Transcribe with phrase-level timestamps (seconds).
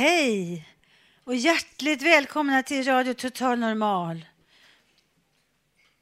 [0.00, 0.68] Hej
[1.24, 4.24] och hjärtligt välkomna till Radio Total Normal.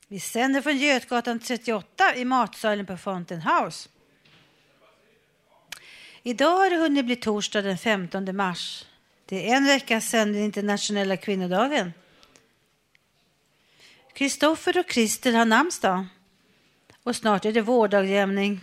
[0.09, 3.89] Vi sänder från Götgatan 38 i matsalen på Fountain House.
[6.23, 8.87] Idag har det hunnit bli torsdag den 15 mars.
[9.27, 11.93] Det är en vecka sedan den internationella kvinnodagen.
[14.12, 16.07] Kristoffer och Kristel har namnsdag.
[17.03, 18.61] Och snart är det vårdagjämning.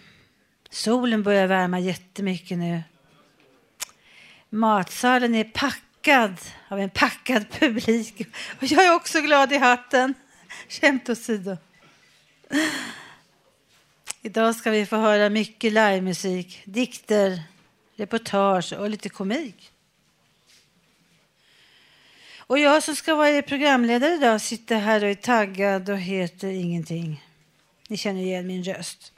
[0.69, 2.83] Solen börjar värma jättemycket nu.
[4.55, 6.35] Matsalen är packad
[6.67, 8.27] av en packad publik.
[8.59, 10.13] Och jag är också glad i hatten.
[10.69, 11.57] Skämt åsido.
[14.21, 17.43] Idag ska vi få höra mycket livemusik, dikter,
[17.95, 19.71] reportage och lite komik.
[22.37, 26.47] Och jag som ska vara er programledare idag sitter här och är taggad och heter
[26.47, 27.23] ingenting.
[27.87, 29.14] Ni känner igen min röst.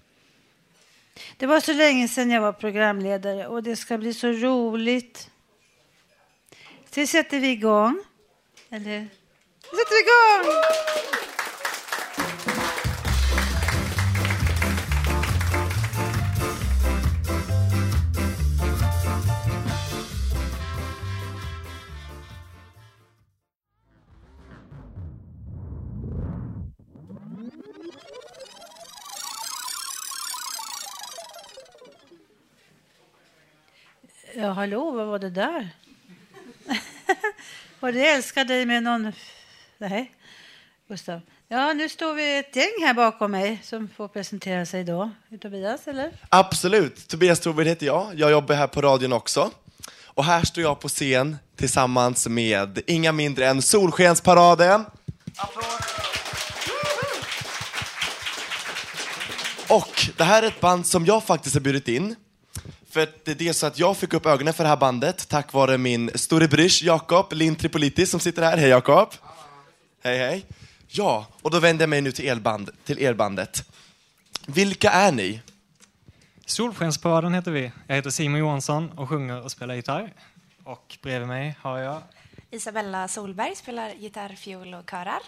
[1.37, 5.29] Det var så länge sedan jag var programledare och det ska bli så roligt.
[6.89, 8.03] Så sätter vi igång.
[8.69, 8.99] Eller?
[8.99, 11.26] Nu sätter vi igång!
[34.57, 35.69] Hallå, vad var det där?
[37.79, 39.13] var det älskar dig med någon...
[39.77, 40.11] Nej,
[40.87, 41.21] Gustav.
[41.47, 45.11] Ja, nu står vi ett gäng här bakom mig som får presentera sig då.
[45.41, 46.11] Tobias, eller?
[46.29, 47.07] Absolut.
[47.07, 48.11] Tobias Trovid heter jag.
[48.15, 49.51] Jag jobbar här på radion också.
[50.05, 54.85] Och här står jag på scen tillsammans med inga mindre än Solskensparaden.
[59.69, 62.15] Och det här är ett band som jag faktiskt har bjudit in.
[62.97, 65.77] För det är så att jag fick upp ögonen för det här bandet tack vare
[65.77, 68.57] min storebrors Jakob Lind Tripolitis som sitter här.
[68.57, 69.13] Hej Jakob!
[70.03, 70.45] Hej hej!
[70.87, 73.69] Ja, och då vänder jag mig nu till, elband, till er bandet.
[74.45, 75.41] Vilka är ni?
[76.45, 77.71] Solskensparaden heter vi.
[77.87, 80.13] Jag heter Simon Johansson och sjunger och spelar gitarr.
[80.63, 82.01] Och bredvid mig har jag...
[82.51, 85.19] Isabella Solberg spelar gitarr, fiol och körar.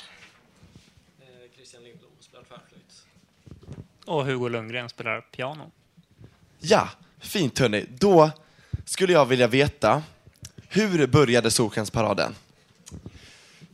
[1.55, 3.05] Christian Lindblom spelar tvärflöjt.
[4.05, 5.71] Och Hugo Lundgren spelar piano.
[6.59, 7.85] Ja, fint hörni.
[7.89, 8.31] Då
[8.85, 10.03] skulle jag vilja veta,
[10.67, 12.35] hur började Solskensparaden?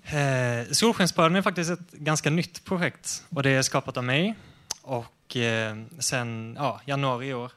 [0.06, 4.36] Eh, Solskensparaden är faktiskt ett ganska nytt projekt och det är skapat av mig
[4.82, 7.52] och eh, sen ja, januari i år.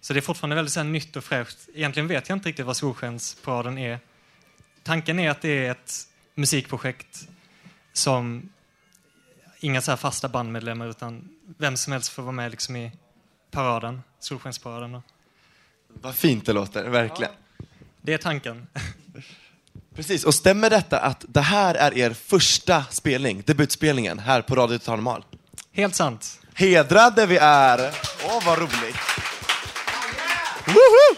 [0.00, 1.58] Så det är fortfarande väldigt så här, nytt och fräscht.
[1.74, 3.98] Egentligen vet jag inte riktigt vad Solskensparaden är.
[4.82, 7.28] Tanken är att det är ett musikprojekt
[7.92, 8.52] som
[9.60, 12.92] inga så här fasta bandmedlemmar utan vem som helst får vara med liksom i
[13.50, 14.92] paraden, Solskensparaden.
[14.92, 15.02] Då.
[16.02, 17.32] Vad fint det låter, verkligen.
[18.02, 18.66] Det är tanken.
[19.94, 24.78] Precis, och stämmer detta att det här är er första spelning, debutspelningen, här på Radio
[24.78, 25.24] Total?
[25.72, 26.40] Helt sant.
[26.54, 27.94] Hedrade vi är!
[28.24, 28.96] Åh, vad roligt!
[30.66, 31.16] Woho!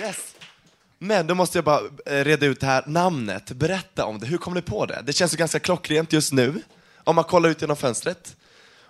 [0.00, 0.34] Yes!
[0.98, 3.52] Men då måste jag bara eh, reda ut det här namnet.
[3.52, 4.26] Berätta om det.
[4.26, 5.02] Hur kom ni på det?
[5.04, 6.62] Det känns ju ganska klockrent just nu.
[7.04, 8.36] Om man kollar ut genom fönstret.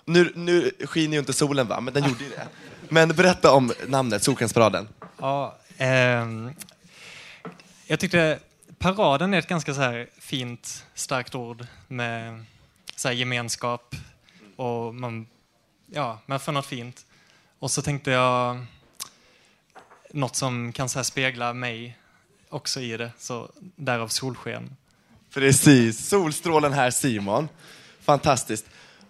[0.05, 2.47] Nu, nu skiner ju inte solen va, men den gjorde ju det.
[2.89, 4.89] Men berätta om namnet, Solskensparaden.
[5.25, 6.55] Ja, ehm,
[7.87, 8.39] jag tyckte
[8.79, 12.45] paraden är ett ganska så här fint, starkt ord med
[12.97, 13.95] så här gemenskap
[14.57, 15.27] och man,
[15.87, 17.07] ja, man får något fint.
[17.59, 18.67] Och så tänkte jag
[20.11, 21.99] något som kan så här spegla mig
[22.49, 24.77] också i det, så därav solsken.
[25.35, 27.49] Precis, solstrålen här Simon.
[28.01, 28.67] Fantastiskt.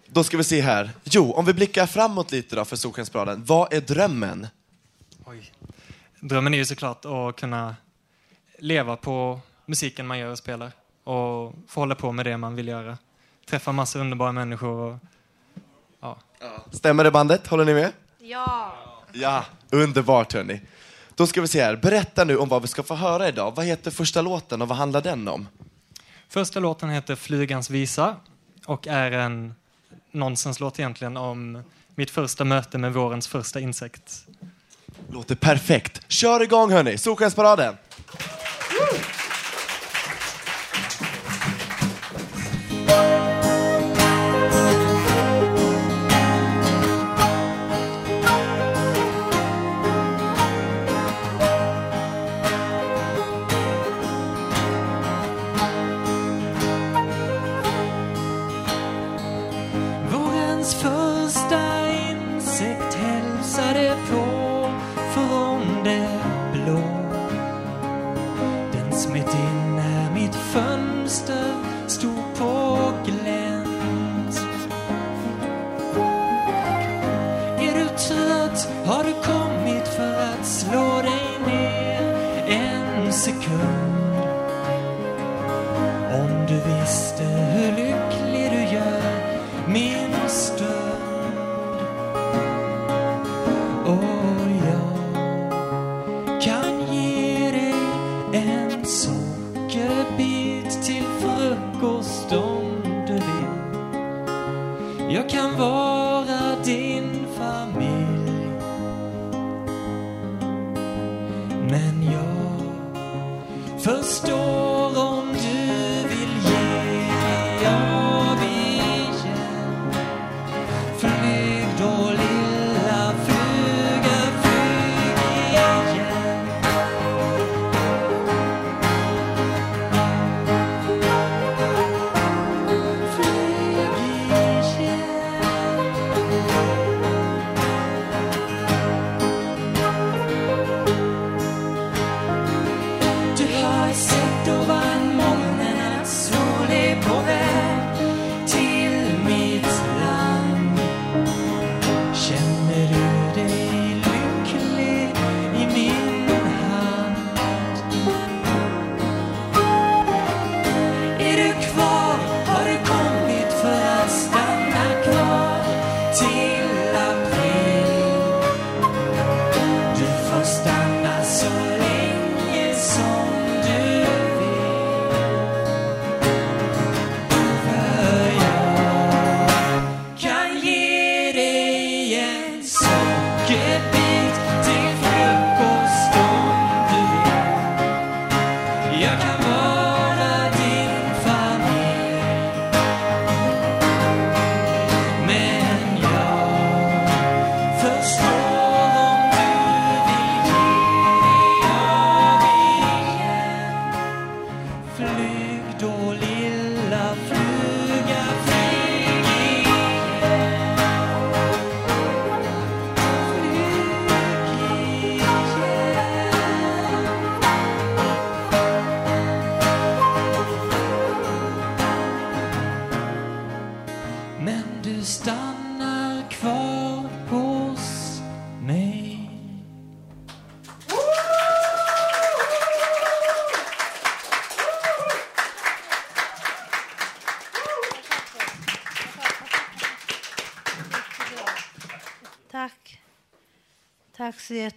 [0.07, 0.91] Då ska vi se här.
[1.03, 3.45] Jo, om vi blickar framåt lite då för Solskensparaden.
[3.45, 4.47] Vad är drömmen?
[6.27, 7.75] Drömmen är ju såklart att kunna
[8.59, 10.71] leva på musiken man gör och spelar
[11.03, 12.97] och få hålla på med det man vill göra.
[13.45, 14.97] Träffa massa underbara människor och
[15.99, 16.17] ja.
[16.71, 17.47] Stämmer det bandet?
[17.47, 17.91] Håller ni med?
[18.17, 18.75] Ja.
[19.11, 20.61] Ja, underbart hörni.
[21.15, 21.75] Då ska vi se här.
[21.75, 23.55] Berätta nu om vad vi ska få höra idag.
[23.55, 25.47] Vad heter första låten och vad handlar den om?
[26.27, 28.15] Första låten heter Flygans visa
[28.65, 29.55] och är en
[30.11, 31.63] nonsenslåt egentligen om
[31.95, 34.27] mitt första möte med vårens första insekt.
[35.11, 36.01] Låter perfekt.
[36.07, 37.75] Kör igång hörni, Solskensparaden!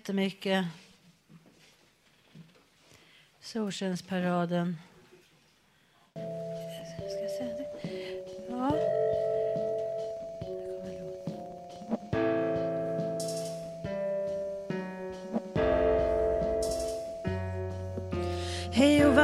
[0.09, 0.67] Jättemycket.
[3.41, 4.77] Solskensparaden.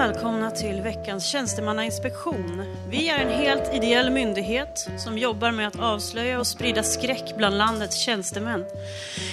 [0.08, 2.62] Välkomna till veckans tjänstemannainspektion.
[2.90, 7.58] Vi är en helt ideell myndighet som jobbar med att avslöja och sprida skräck bland
[7.58, 8.64] landets tjänstemän.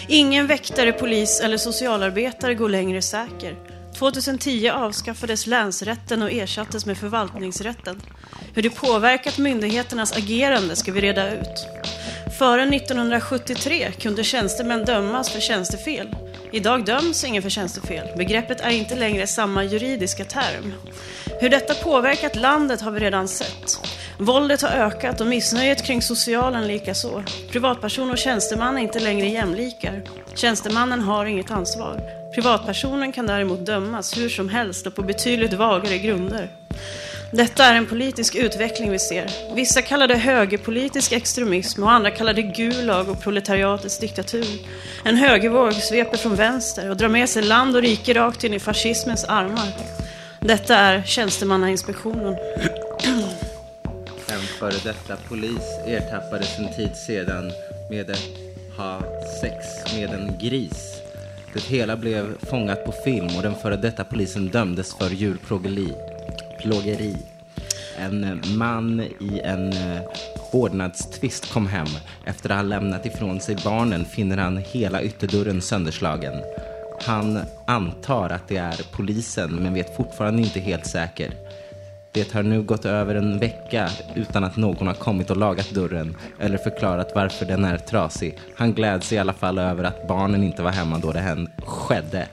[0.08, 3.56] Ingen väktare, polis eller socialarbetare går längre säker.
[3.96, 8.02] 2010 avskaffades länsrätten och ersattes med förvaltningsrätten.
[8.54, 11.68] Hur det påverkat myndigheternas agerande ska vi reda ut.
[12.40, 16.08] Före 1973 kunde tjänstemän dömas för tjänstefel.
[16.54, 18.08] Idag döms ingen för tjänstefel.
[18.18, 20.74] Begreppet är inte längre samma juridiska term.
[21.40, 23.80] Hur detta påverkat landet har vi redan sett.
[24.18, 27.24] Våldet har ökat och missnöjet kring socialen likaså.
[27.52, 30.02] Privatperson och tjänsteman är inte längre jämlikar.
[30.36, 32.02] Tjänstemannen har inget ansvar.
[32.36, 36.50] Privatpersonen kan däremot dömas hur som helst och på betydligt vagare grunder.
[37.34, 39.56] Detta är en politisk utveckling vi ser.
[39.56, 44.48] Vissa kallar det högerpolitisk extremism och andra kallar det Gulag och proletariatets diktatur.
[45.04, 48.60] En högervåg sveper från vänster och drar med sig land och rike rakt in i
[48.60, 49.68] fascismens armar.
[50.40, 52.36] Detta är tjänstemannainspektionen.
[54.28, 57.52] En före detta polis ertappades en tid sedan
[57.90, 58.30] med att
[58.78, 59.02] ha
[59.42, 61.02] sex med en gris.
[61.54, 66.11] Det hela blev fångat på film och den före detta polisen dömdes för djurplågeri.
[66.62, 67.16] Plågeri.
[67.98, 70.02] En eh, man i en eh,
[70.54, 71.88] vårdnadstvist kom hem.
[72.26, 76.34] Efter att ha lämnat ifrån sig barnen finner han hela ytterdörren sönderslagen.
[77.02, 81.34] Han antar att det är polisen men vet fortfarande inte helt säker.
[82.14, 86.16] Det har nu gått över en vecka utan att någon har kommit och lagat dörren
[86.40, 88.40] eller förklarat varför den är trasig.
[88.56, 92.28] Han gläds i alla fall över att barnen inte var hemma då det hände, skedde.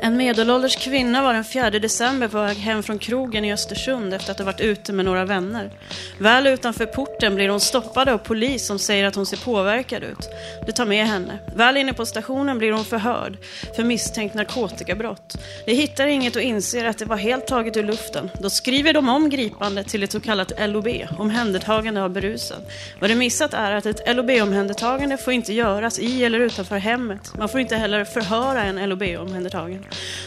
[0.00, 4.30] En medelålders kvinna var den 4 december på väg hem från krogen i Östersund efter
[4.30, 5.70] att ha varit ute med några vänner.
[6.18, 10.28] Väl utanför porten blir hon stoppad av polis som säger att hon ser påverkad ut.
[10.66, 11.38] De tar med henne.
[11.56, 13.36] Väl inne på stationen blir hon förhörd
[13.76, 15.38] för misstänkt narkotikabrott.
[15.66, 18.30] De hittar inget och inser att det var helt taget ur luften.
[18.40, 22.62] Då skriver de om gripandet till ett så kallat LOB, omhändertagande av berusad.
[23.00, 27.32] Vad de missat är att ett LOB-omhändertagande får inte göras i eller utanför hemmet.
[27.38, 29.81] Man får inte heller förhöra en LOB-omhändertagen.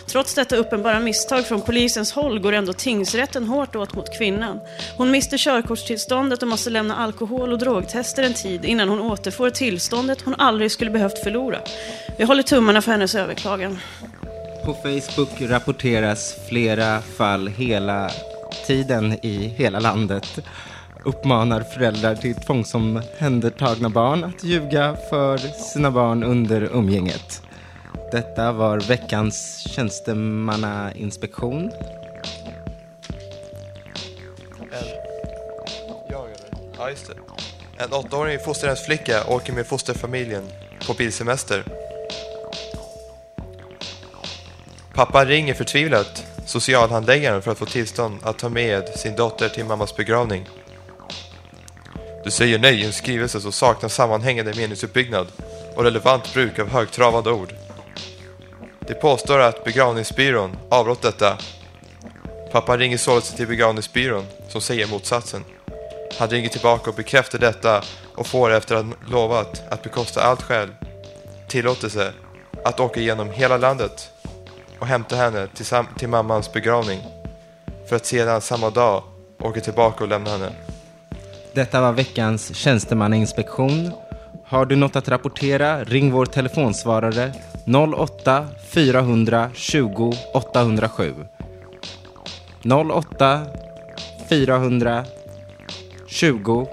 [0.07, 4.59] Trots detta uppenbara misstag från polisens håll går ändå tingsrätten hårt åt mot kvinnan.
[4.97, 10.21] Hon mister körkortstillståndet och måste lämna alkohol och drogtester en tid innan hon återfår tillståndet
[10.21, 11.59] hon aldrig skulle behövt förlora.
[12.17, 13.79] Vi håller tummarna för hennes överklagan.
[14.65, 18.11] På Facebook rapporteras flera fall hela
[18.67, 20.39] tiden i hela landet.
[21.05, 27.44] Uppmanar föräldrar till tvångsomhändertagna barn att ljuga för sina barn under umgänget.
[28.11, 31.71] Detta var veckans tjänstemannainspektion.
[36.09, 36.49] Jag eller?
[36.77, 37.13] Ja, just det.
[37.83, 40.49] En åttaårig fosterhemsflicka åker med fosterfamiljen
[40.87, 41.63] på bilsemester.
[44.93, 49.95] Pappa ringer förtvivlat socialhandläggaren för att få tillstånd att ta med sin dotter till mammas
[49.95, 50.47] begravning.
[52.23, 55.27] Du säger nej i en skrivelse som saknar sammanhängande meningsuppbyggnad
[55.75, 57.53] och relevant bruk av högtravande ord.
[58.87, 61.37] De påstår att begravningsbyrån avrått detta.
[62.51, 65.43] Pappa ringer således till begravningsbyrån som säger motsatsen.
[66.19, 67.83] Han ringer tillbaka och bekräftar detta
[68.15, 70.69] och får efter att ha lovat att bekosta allt själv
[71.47, 72.13] tillåtelse
[72.65, 74.09] att åka igenom hela landet
[74.79, 75.65] och hämta henne till,
[75.97, 76.99] till mammans begravning
[77.89, 79.03] för att sedan samma dag
[79.39, 80.51] åka tillbaka och lämna henne.
[81.53, 83.91] Detta var veckans tjänstemannainspektion.
[84.47, 87.33] Har du något att rapportera, ring vår telefonsvarare
[87.97, 91.13] 08 400 20 807.
[92.63, 93.41] 08
[94.29, 95.05] 400
[96.07, 96.67] 20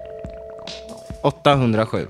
[1.22, 2.06] 807.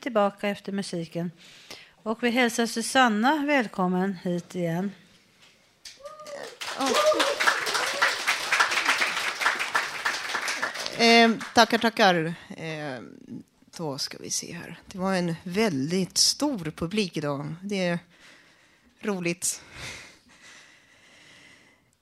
[0.00, 1.30] Tillbaka efter musiken.
[2.02, 4.90] Och vi hälsar Susanna välkommen hit igen.
[10.98, 12.34] Eh, tackar, tackar.
[12.56, 13.00] Eh,
[13.76, 14.80] då ska vi se här.
[14.86, 17.54] Det var en väldigt stor publik idag.
[17.62, 17.98] Det är
[19.00, 19.62] roligt.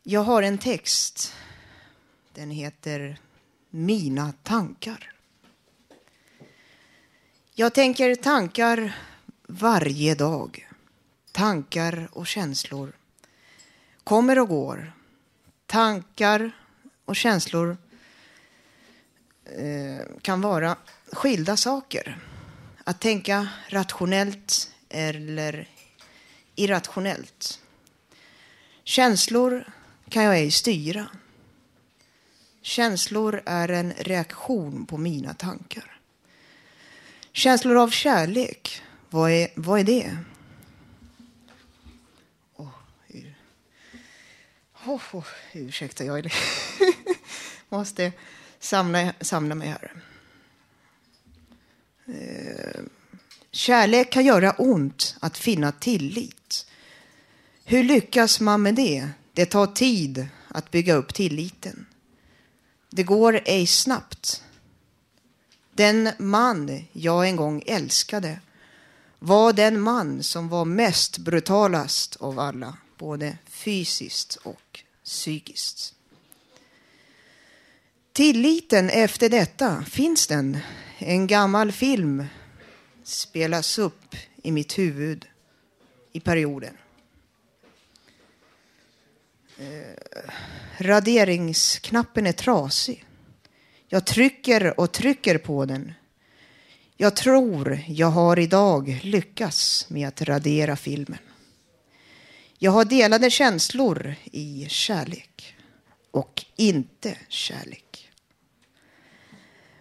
[0.02, 1.34] Jag har en text.
[2.32, 3.18] Den heter
[3.70, 5.13] Mina tankar.
[7.56, 8.96] Jag tänker tankar
[9.46, 10.68] varje dag.
[11.32, 12.92] Tankar och känslor
[14.04, 14.92] kommer och går.
[15.66, 16.52] Tankar
[17.04, 17.76] och känslor
[19.44, 20.76] eh, kan vara
[21.12, 22.18] skilda saker.
[22.84, 25.68] Att tänka rationellt eller
[26.54, 27.60] irrationellt.
[28.84, 29.72] Känslor
[30.08, 31.06] kan jag ej styra.
[32.62, 35.93] Känslor är en reaktion på mina tankar.
[37.36, 40.16] Känslor av kärlek, vad är, vad är det?
[42.56, 42.68] Oh,
[43.08, 43.34] ur-
[44.86, 46.32] oh, oh, ursäkta, jag är
[47.68, 48.12] måste
[48.58, 49.92] samla, samla mig här.
[52.06, 52.80] Eh,
[53.50, 56.66] Kärlek kan göra ont att finna tillit.
[57.64, 59.08] Hur lyckas man med det?
[59.32, 61.86] Det tar tid att bygga upp tilliten.
[62.90, 64.42] Det går ej snabbt.
[65.74, 68.40] Den man jag en gång älskade
[69.18, 75.94] var den man som var mest brutalast av alla, både fysiskt och psykiskt.
[78.12, 80.58] Tilliten efter detta, finns den?
[80.98, 82.24] En gammal film
[83.02, 85.26] spelas upp i mitt huvud
[86.12, 86.76] i perioden.
[89.58, 90.30] Eh,
[90.78, 93.04] raderingsknappen är trasig.
[93.88, 95.92] Jag trycker och trycker på den.
[96.96, 101.18] Jag tror jag har idag lyckats med att radera filmen.
[102.58, 105.56] Jag har delade känslor i kärlek
[106.10, 108.10] och inte kärlek.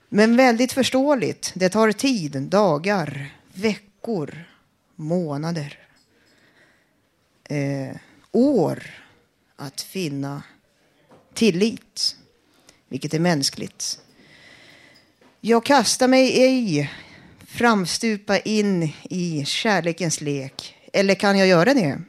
[0.10, 1.51] Men väldigt förståeligt.
[1.55, 4.45] Det tar tid, dagar, veckor,
[4.95, 5.79] månader,
[7.50, 7.95] eh,
[8.31, 8.83] år
[9.55, 10.43] att finna
[11.33, 12.17] tillit,
[12.93, 14.00] vilket är mänskligt.
[15.41, 16.91] Jag kastar mig ej
[17.47, 20.75] framstupa in i kärlekens lek.
[20.93, 22.01] Eller kan jag göra det?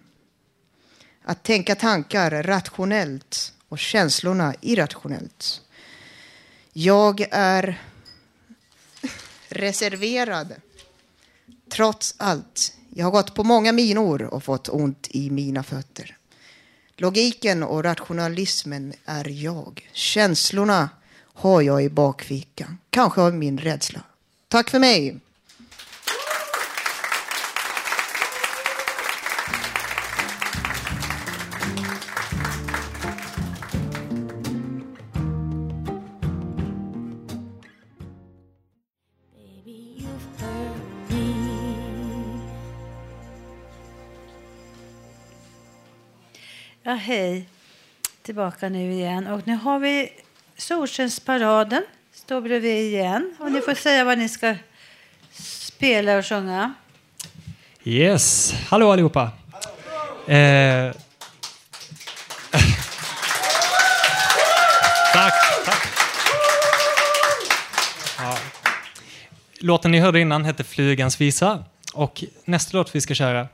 [1.24, 5.60] Att tänka tankar rationellt och känslorna irrationellt.
[6.72, 7.82] Jag är
[9.48, 10.54] reserverad.
[11.68, 12.72] Trots allt.
[12.94, 16.16] Jag har gått på många minor och fått ont i mina fötter.
[16.96, 19.88] Logiken och rationalismen är jag.
[19.92, 20.88] Känslorna
[21.34, 22.78] har jag i bakfickan.
[22.90, 24.00] Kanske av min rädsla.
[24.48, 25.20] Tack för mig.
[46.86, 47.48] Ja, hej.
[48.22, 49.26] Tillbaka nu igen.
[49.26, 50.12] Och nu har vi
[50.56, 51.82] Solskensparaden.
[52.12, 53.34] Står bredvid igen.
[53.40, 54.54] Och ni får säga vad ni ska
[55.32, 56.74] spela och sjunga.
[57.84, 59.30] Yes, hallå allihopa.
[60.26, 60.92] Eh...
[65.12, 65.86] tack, tack.
[68.18, 68.38] Ja.
[69.58, 73.48] Låten ni hörde innan hette Flygans visa och nästa låt vi ska köra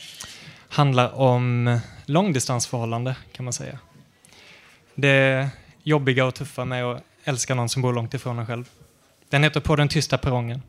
[0.68, 3.78] handlar om långdistansförhållande kan man säga.
[4.94, 5.48] Det
[5.82, 8.68] jobbiga och tuffa med att älska någon som bor långt ifrån en själv.
[9.28, 10.62] Den heter På den tysta perrongen.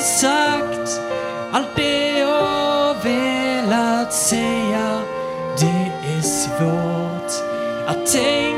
[0.00, 1.00] Sagt
[1.52, 5.00] allt det jag velat säga.
[5.60, 7.32] Det är svårt
[7.86, 8.57] att tänka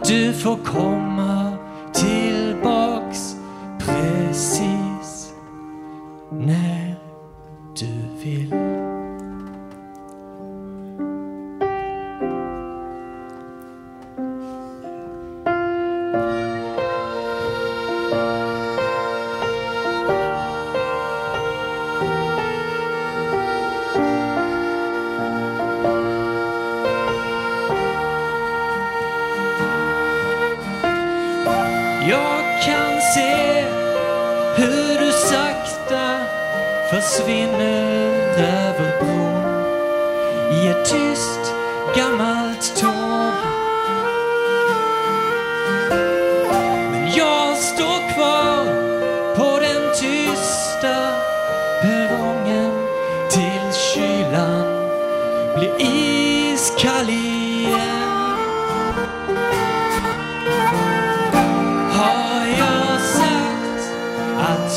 [0.00, 1.09] att du får komma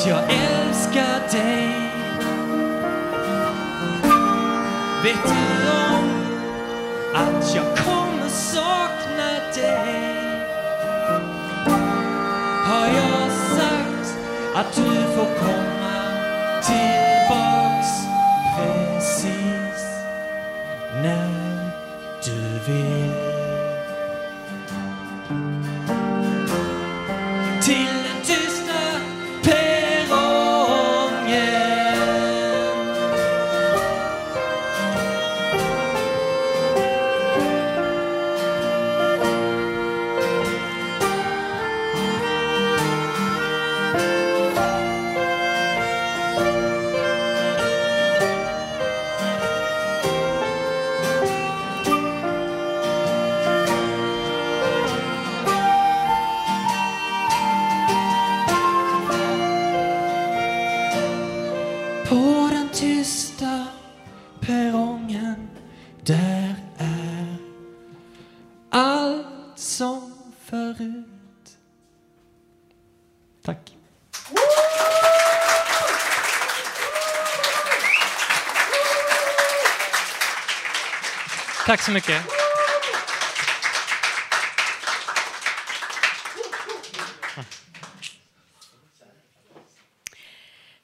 [0.03, 1.67] att jag älskar dig?
[5.03, 6.09] Vet du om
[7.13, 10.15] att jag kommer sakna dig?
[12.65, 14.17] Har jag sagt
[14.55, 16.03] att du får komma
[16.61, 17.89] tillbaks
[18.57, 19.83] precis
[21.01, 21.71] när
[22.23, 23.02] du vill?
[81.73, 82.23] Tack så mycket.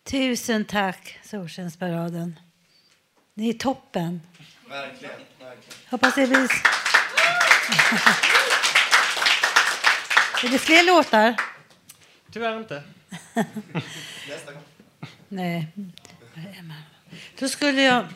[0.04, 2.40] Tusen tack, Solskensparaden.
[3.34, 4.22] Ni är toppen.
[4.70, 5.16] Verkligen.
[5.40, 5.80] verkligen.
[5.90, 6.40] Hoppas det blir...
[10.44, 11.42] Är det fler låtar?
[12.32, 12.84] Tyvärr inte.
[14.30, 14.64] Nästa gång.
[15.28, 15.68] Nej.
[17.40, 18.08] Då skulle jag...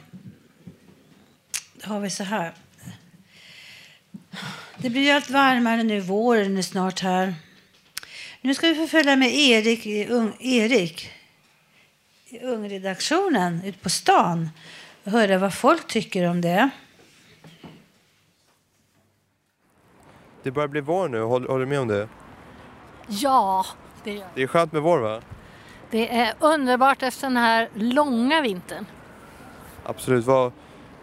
[1.84, 2.54] Har vi så här.
[4.78, 6.00] Det blir allt varmare nu.
[6.00, 7.36] Våren är snart här.
[8.42, 11.12] Nu ska vi få följa med Erik i ung, Erik
[12.26, 14.50] i ungredaktionen ute på stan
[15.04, 16.70] och höra vad folk tycker om det.
[20.44, 22.10] Det börjar bli vår nu, håller, håller du med om det?
[23.08, 23.66] Ja,
[24.04, 25.22] det gör Det är skönt med vår va?
[25.90, 26.18] det.
[26.18, 28.86] är underbart efter den här långa vintern.
[29.84, 30.26] Absolut.
[30.26, 30.52] Vad,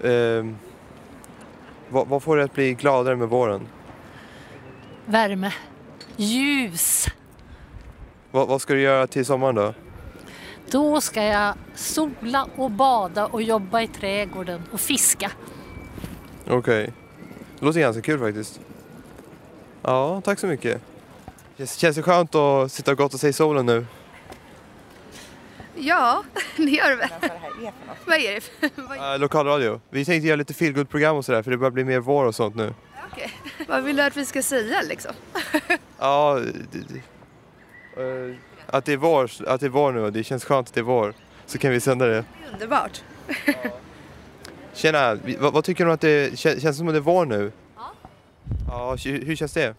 [0.04, 0.56] ehm,
[1.90, 3.68] vad, vad får dig att bli gladare med våren?
[5.06, 5.52] Värme,
[6.16, 7.06] ljus.
[8.30, 9.74] Vad, vad ska du göra till sommaren då?
[10.70, 15.30] Då ska jag sola och bada och jobba i trädgården och fiska.
[16.48, 16.92] Okej.
[17.58, 18.60] Det låter ganska kul faktiskt.
[19.82, 20.82] Ja, tack så mycket.
[21.56, 23.86] Känns, känns det skönt att sitta och se solen nu?
[25.80, 26.24] Ja,
[26.56, 27.08] det gör det väl.
[28.06, 29.12] Vad är det för...
[29.14, 29.80] Äh, lokalradio.
[29.90, 32.54] Vi tänkte göra lite feelgood-program och sådär för det börjar bli mer vår och sånt
[32.54, 32.74] nu.
[33.12, 33.30] Okej.
[33.68, 35.12] Vad vill du att vi ska säga liksom?
[35.98, 36.40] Ja,
[36.72, 36.78] det,
[37.94, 40.68] det, eh, att, det är vår, att det är vår nu och det känns skönt
[40.68, 41.14] att det är vår.
[41.46, 42.24] Så kan vi sända det.
[42.52, 43.02] Underbart.
[44.74, 47.52] Tjena, vad, vad tycker du att det kän- känns som att det är vår nu?
[47.76, 47.92] Ja.
[48.68, 49.74] Ja, hur, hur känns det?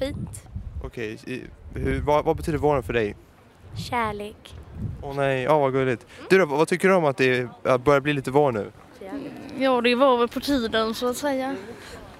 [0.00, 0.42] Fint.
[0.84, 1.18] Okej,
[1.74, 3.16] hur, vad, vad betyder våren för dig?
[3.90, 4.54] Kärlek.
[5.02, 6.06] Åh nej, ja vad gulligt.
[6.28, 7.48] Du då, vad tycker du om att det
[7.84, 8.70] börjar bli lite vår nu?
[9.58, 11.56] Ja, det var väl på tiden så att säga.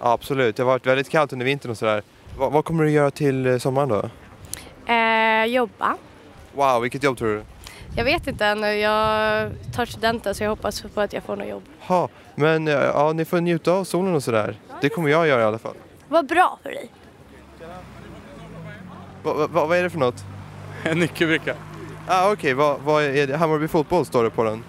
[0.00, 2.02] Ja, absolut, det har varit väldigt kallt under vintern och sådär.
[2.38, 4.10] Vad, vad kommer du göra till eh, sommaren då?
[4.92, 5.96] Eh, jobba.
[6.54, 7.42] Wow, vilket jobb tror du?
[7.96, 8.66] Jag vet inte ännu.
[8.66, 11.62] Jag tar studenten så jag hoppas på att jag får något jobb.
[11.80, 14.56] Ha, men eh, ja, ni får njuta av solen och sådär.
[14.80, 15.74] Det kommer jag göra i alla fall.
[16.08, 16.90] Vad bra för dig.
[19.22, 20.24] Va, va, va, vad är det för något?
[20.84, 21.54] En nyckelbricka.
[22.08, 23.36] Ah, Okej, vad, vad är det?
[23.36, 24.64] Hammarby fotboll står det på den.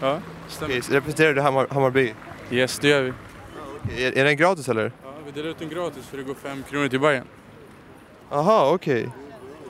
[0.00, 0.80] Ja, stämmer.
[0.80, 2.14] Så representerar du Hammar, Hammarby?
[2.50, 3.12] Yes, det gör vi.
[4.04, 4.92] Är, är den gratis eller?
[5.04, 7.24] Ja, vi delar ut den gratis för det går fem kronor till Bayern.
[8.30, 9.08] Aha, okej.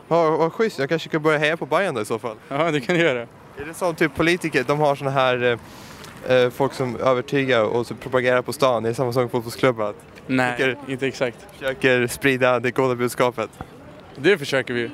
[0.08, 2.36] Ja, vad schysst, jag kanske ska börja heja på Bayern då i så fall.
[2.48, 3.20] Ja, det kan du göra.
[3.20, 5.58] Är det som typ politiker, de har såna här
[6.28, 9.30] eh, eh, folk som övertygar och så propagerar på stan, är det samma sak med
[9.30, 9.94] fotbollsklubbar?
[10.26, 11.46] Nej, Försöker- inte exakt.
[11.52, 13.50] Försöker sprida det goda budskapet.
[14.16, 14.90] Det försöker vi.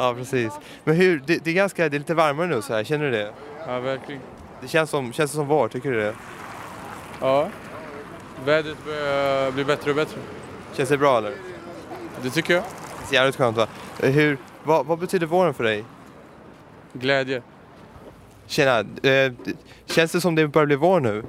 [0.00, 0.52] Ja, precis.
[0.84, 3.10] Men hur, det, det är ganska, det är lite varmare nu så här, känner du
[3.10, 3.32] det?
[3.66, 4.20] Ja, verkligen.
[4.60, 6.14] Det känns som, känns det som vår, tycker du det?
[7.20, 7.48] Ja.
[8.44, 10.20] Vädret börjar bli bättre och bättre.
[10.76, 11.34] Känns det bra eller?
[12.22, 12.62] Det tycker jag.
[12.62, 13.66] Det känns jävligt skönt va?
[13.98, 15.84] Hur, vad, vad betyder våren för dig?
[16.92, 17.42] Glädje.
[18.46, 19.32] Tjena, eh,
[19.86, 21.24] känns det som det börjar bli vår nu?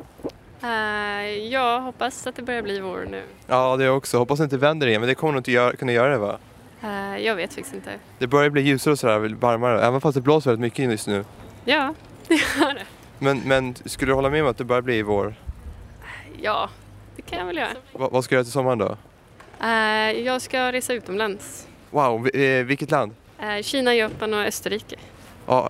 [0.64, 3.24] Eh, jag hoppas att det börjar bli vår nu.
[3.48, 4.18] Ja, det också.
[4.18, 6.38] Hoppas det inte vänder igen, men det kommer nog inte göra, kunna göra det va?
[6.84, 8.00] Eh, jag vet faktiskt inte.
[8.20, 11.26] Det börjar bli ljusare och sådär, varmare, även fast det blåser väldigt mycket just nu.
[11.66, 11.94] Ja,
[12.28, 12.86] det gör det.
[13.20, 15.36] Men, men skulle du hålla med om att det börjar bli vår?
[16.42, 16.70] Ja,
[17.16, 17.70] det kan jag väl göra.
[17.92, 18.98] Va, vad ska du göra till sommaren då?
[19.64, 21.68] Eh, jag ska resa utomlands.
[21.90, 23.16] Wow, eh, vilket land?
[23.62, 24.96] Kina, Japan och Österrike.
[25.48, 25.70] Ja,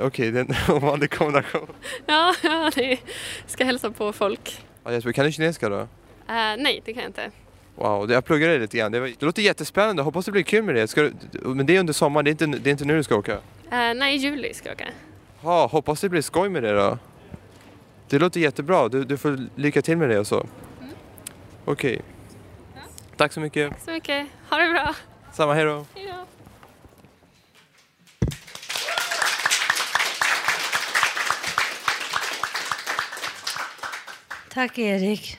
[0.00, 1.66] okej, det är en ovanlig kombination.
[2.06, 2.98] Ja, ja det
[3.46, 4.64] ska hälsa på folk.
[4.84, 5.88] Ja, Jesper, kan du kinesiska då?
[6.28, 7.30] Nej, det kan jag inte.
[7.76, 8.92] Wow, det- jag pluggar det lite grann.
[8.92, 10.88] Det, var- det låter jättespännande, hoppas det blir kul med det.
[10.88, 11.12] Ska du,
[11.42, 13.32] men det är under sommaren, det är, inte, det är inte nu du ska åka?
[13.32, 13.38] Eh,
[13.70, 14.88] nej, i juli ska jag åka.
[15.42, 16.98] Ja, hoppas det blir skoj med det då.
[18.08, 20.46] Det låter jättebra, du, du får lycka till med det och så.
[21.64, 22.00] Okej.
[23.16, 23.72] Tack så mycket.
[23.84, 24.26] Så mycket.
[24.50, 24.94] Ha det bra.
[25.32, 25.84] Samma, hej då.
[25.94, 26.26] Hej då.
[34.48, 35.38] Tack Erik.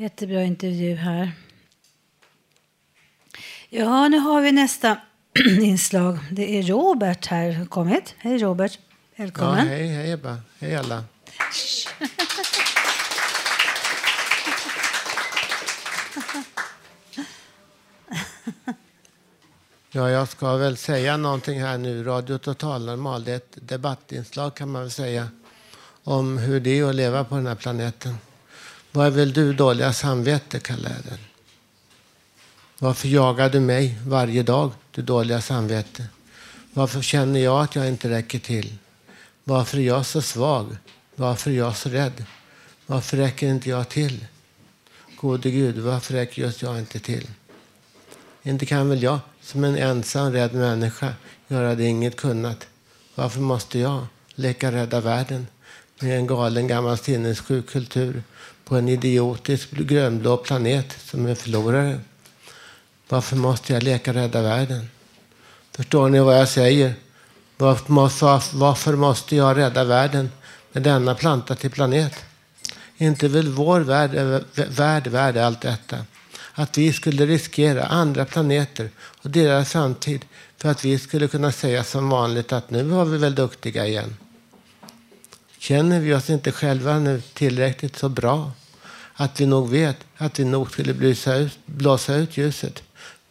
[0.00, 1.32] Jättebra intervju här.
[3.68, 4.96] Ja, nu har vi nästa
[5.60, 6.18] inslag.
[6.30, 8.14] Det är Robert här kommit.
[8.18, 8.78] Hej Robert.
[9.14, 9.68] Ja, Välkommen.
[9.68, 10.38] hej, hej Ebba.
[10.58, 11.04] Hej alla.
[19.92, 22.04] Ja, jag ska väl säga någonting här nu.
[22.04, 25.28] Radio Total Normal, det är ett debattinslag kan man väl säga
[26.04, 28.14] om hur det är att leva på den här planeten.
[28.92, 31.18] Vad är väl du dåliga samvete, kallar jag den.
[32.78, 36.06] Varför jagar du mig varje dag, du dåliga samvete?
[36.72, 38.74] Varför känner jag att jag inte räcker till?
[39.44, 40.76] Varför är jag så svag?
[41.14, 42.24] Varför är jag så rädd?
[42.86, 44.26] Varför räcker inte jag till?
[45.16, 47.30] Gode Gud, varför räcker just jag inte till?
[48.42, 51.14] Inte kan väl jag, som en ensam rädd människa,
[51.48, 52.66] göra det inget kunnat.
[53.14, 55.46] Varför måste jag leka rädda världen
[56.00, 58.22] med en galen gammal sinnessjuk kultur
[58.70, 62.00] på en idiotisk grönblå planet som är förlorare?
[63.08, 64.88] Varför måste jag leka rädda världen?
[65.76, 66.94] Förstår ni vad jag säger?
[67.56, 70.30] Varför måste, varför måste jag rädda världen
[70.72, 72.24] med denna planta till planet?
[72.96, 75.96] Inte väl vår värld, värld värd allt detta?
[76.52, 80.24] Att vi skulle riskera andra planeter och deras framtid
[80.56, 84.16] för att vi skulle kunna säga som vanligt att nu var vi väl duktiga igen.
[85.58, 88.52] Känner vi oss inte själva nu tillräckligt så bra
[89.20, 92.82] att vi nog vet att vi nog skulle blåsa ut, blåsa ut ljuset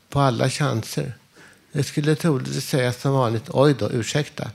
[0.09, 1.13] på alla chanser?
[1.71, 4.51] Det skulle troligtvis säga som vanligt, oj då, ursäkta.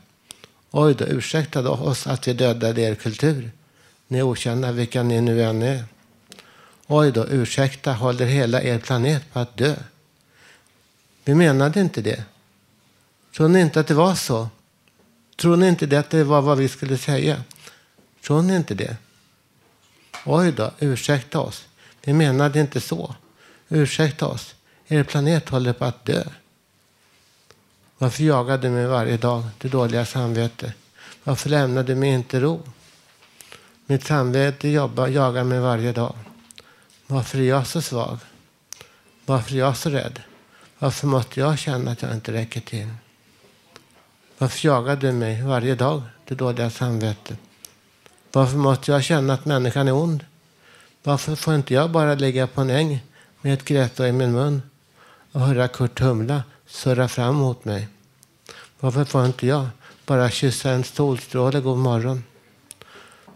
[0.71, 3.51] Oj då, ursäkta då oss att vi dödade er kultur.
[4.09, 5.85] Ni okända vilka ni nu än är.
[6.87, 9.77] Oj då, ursäkta, håller hela er planet på att dö?
[11.25, 12.25] Vi menade inte det.
[13.37, 14.49] Tror ni inte att det var så?
[15.37, 17.43] Tror ni inte det att det var vad vi skulle säga?
[18.27, 18.97] Tror ni inte det?
[20.25, 21.67] Oj då, ursäkta oss.
[22.03, 23.15] Vi menade inte så.
[23.69, 24.55] Ursäkta oss.
[24.89, 26.25] Er planet håller på att dö.
[27.99, 30.73] Varför jagade du mig varje dag, det dåliga samvete?
[31.25, 32.63] Varför lämnade du mig inte ro?
[33.87, 36.15] Mitt samvete jobbar, jagar mig varje dag.
[37.07, 38.19] Varför är jag så svag?
[39.27, 40.23] Varför är jag så rädd?
[40.79, 42.89] Varför måste jag känna att jag inte räcker till?
[44.39, 47.39] Varför jagar du mig varje dag, det dåliga samvetet?
[48.35, 50.25] Varför måste jag känna att människan är ond?
[51.03, 53.03] Varför får inte jag bara ligga på en äng
[53.41, 54.63] med ett gräta i min mun
[55.33, 57.89] och höra Kurt Humla surra fram mot mig?
[58.81, 59.67] Varför får inte jag
[60.07, 62.25] bara kyssa en solstråle god morgon?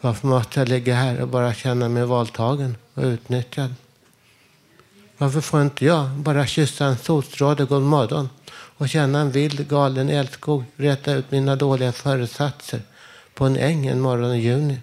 [0.00, 3.74] Varför måste jag ligga här och bara känna mig våldtagen och utnyttjad?
[5.18, 10.08] Varför får inte jag bara kyssa en solstråle god morgon och känna en vild galen
[10.08, 12.82] älskog rätta ut mina dåliga föresatser
[13.34, 14.80] på en äng en morgon i juni?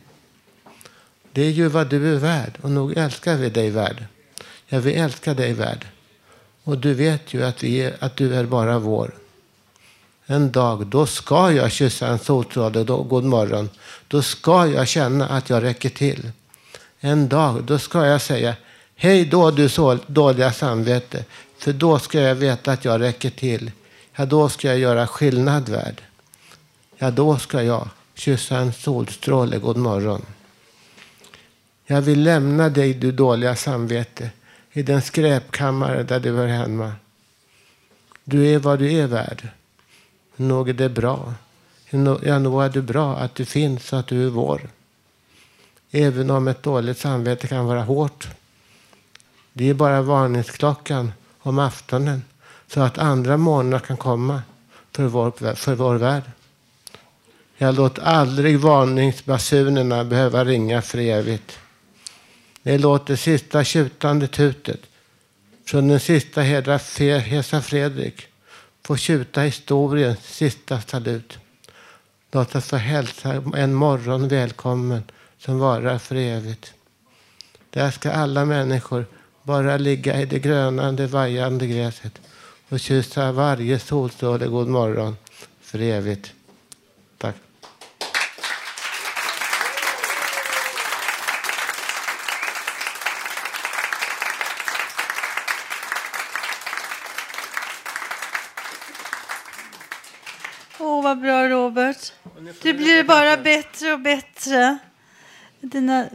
[1.36, 4.06] Det är ju vad du är värd och nog älskar vi dig värd.
[4.68, 5.88] Ja, vi älskar dig värd.
[6.64, 9.16] Och du vet ju att, vi är, att du är bara vår.
[10.26, 13.70] En dag, då ska jag kyssa en solstråle då, god morgon.
[14.08, 16.32] Då ska jag känna att jag räcker till.
[17.00, 18.56] En dag, då ska jag säga
[18.96, 21.26] hej då du så dåliga samvete.
[21.58, 23.72] För då ska jag veta att jag räcker till.
[24.16, 26.02] Ja, då ska jag göra skillnad värd.
[26.98, 30.26] Ja, då ska jag kyssa en solstråle god morgon.
[31.86, 34.30] Jag vill lämna dig, du dåliga samvete,
[34.72, 36.92] i den skräpkammare där du hör hemma.
[38.24, 39.48] Du är vad du är värd.
[40.36, 41.34] Nog är det bra.
[41.90, 44.70] Ja, nog är det bra att du finns och att du är vår.
[45.92, 48.28] Även om ett dåligt samvete kan vara hårt.
[49.54, 52.24] Det är bara varningsklockan om aftonen
[52.68, 54.42] så att andra morgnar kan komma
[54.92, 56.24] för vår, för vår värld.
[57.58, 61.60] Jag låt aldrig varningsbasunerna behöva ringa för evigt.
[62.66, 64.80] Det låter sista tjutande tutet
[65.66, 66.78] från den sista hedra
[67.20, 68.28] Hesa Fredrik
[68.86, 71.38] få tjuta historiens sista salut.
[72.32, 75.04] Låt oss få hälsa en morgon välkommen
[75.38, 76.74] som varar för evigt.
[77.70, 79.06] Där ska alla människor
[79.44, 82.22] bara ligga i det grönande, vajande gräset
[82.70, 85.18] och kyssa varje solstråle god morgon
[85.62, 86.34] för evigt.
[87.18, 87.36] Tack.
[100.80, 102.14] Åh, vad bra Robert.
[102.62, 104.78] Du blir bara bättre och bättre.
[105.62, 106.06] Dina,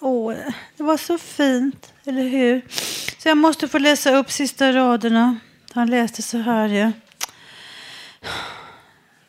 [0.00, 0.34] åh,
[0.76, 2.60] det var så fint, eller hur?
[3.18, 5.36] Så jag måste få läsa upp sista raderna.
[5.72, 6.68] Han läste så här.
[6.68, 6.92] Ja.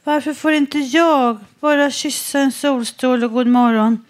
[0.03, 4.05] Varför får inte jag bara kyssa en solstråle god morgon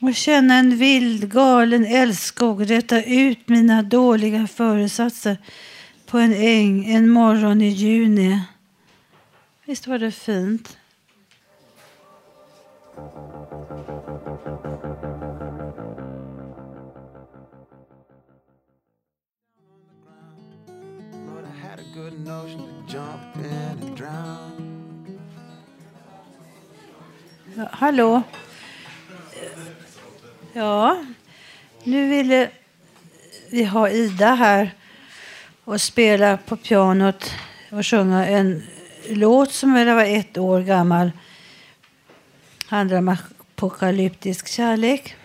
[0.00, 5.36] och känna en vild, galen älskog rätta ut mina dåliga föresatser
[6.06, 8.40] på en äng en morgon i juni?
[9.64, 10.76] Visst var det fint?
[27.56, 28.22] Ja, hallå?
[30.52, 31.04] Ja,
[31.84, 32.50] nu ville
[33.50, 34.74] vi ha Ida här
[35.64, 37.34] och spela på pianot
[37.70, 38.62] och sjunga en
[39.08, 41.10] låt som väl var ett år gammal.
[42.70, 45.16] Handlar om apokalyptisk kärlek.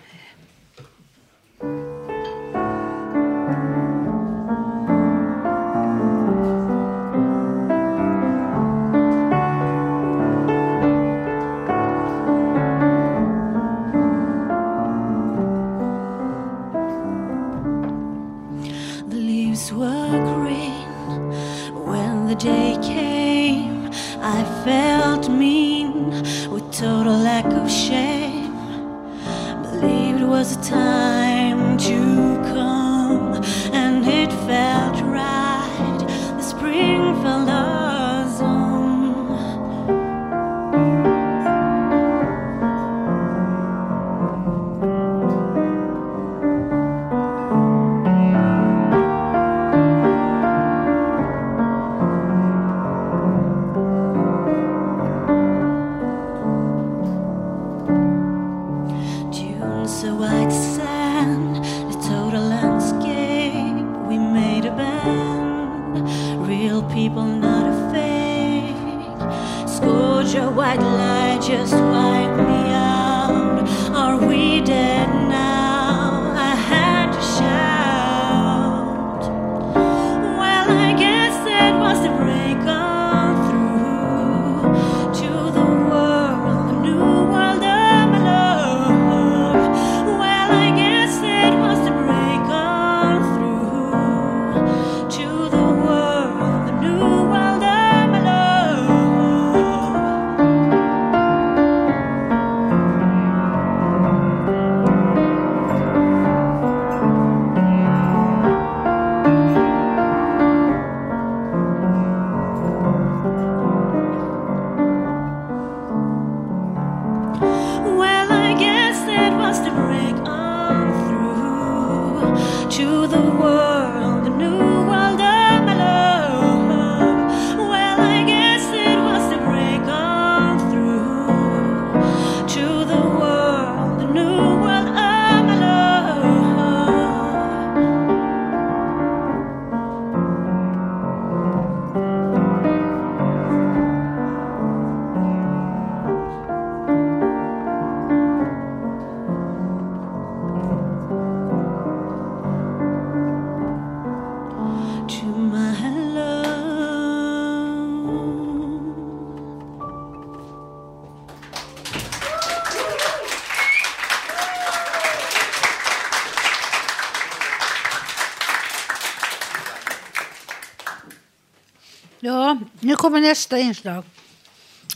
[173.05, 174.03] Kommer nästa inslag.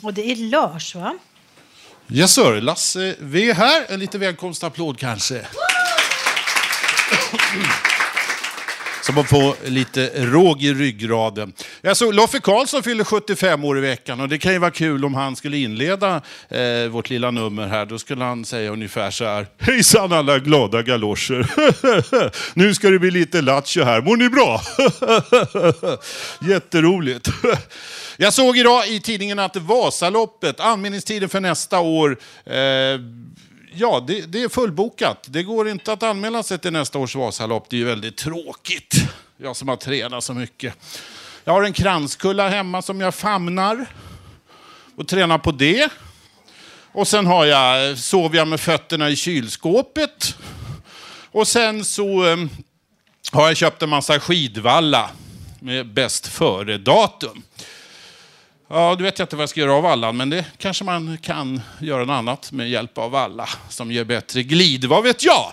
[0.02, 1.18] Och det är Lars, va?
[2.12, 3.86] Yes sir, Lasse V här.
[3.90, 5.46] En liten välkomstapplåd kanske.
[9.10, 11.54] Så man får lite råg i ryggraden.
[11.82, 15.06] Jag såg Loffe Karlsson fyller 75 år i veckan och det kan ju vara kul
[15.06, 17.86] om han skulle inleda eh, vårt lilla nummer här.
[17.86, 19.48] Då skulle han säga ungefär så här.
[19.60, 21.48] Hejsan alla glada galoscher.
[22.58, 24.02] nu ska det bli lite lattjo här.
[24.02, 24.62] Mår ni bra?
[26.54, 27.30] Jätteroligt.
[28.18, 32.54] Jag såg idag i tidningen att Vasaloppet, anmälningstiden för nästa år, eh,
[33.80, 35.26] ja, det, det, är fullbokat.
[35.30, 37.70] Det går inte att anmäla sig till nästa års Vasalopp.
[37.70, 38.96] Det är ju väldigt tråkigt.
[39.38, 40.74] Jag som har tränat så mycket.
[41.44, 43.86] Jag har en kranskulla hemma som jag famnar
[44.96, 45.90] och tränar på det.
[46.92, 50.36] Och sen har jag, sover jag med fötterna i kylskåpet.
[51.32, 52.38] Och sen så eh,
[53.32, 55.10] har jag köpt en massa skidvalla
[55.60, 57.44] med bäst före-datum.
[58.72, 61.18] Ja, du vet jag inte vad jag ska göra av vallan, men det kanske man
[61.18, 64.86] kan göra något annat med hjälp av valla som ger bättre glid.
[64.86, 65.52] Vad vet jag?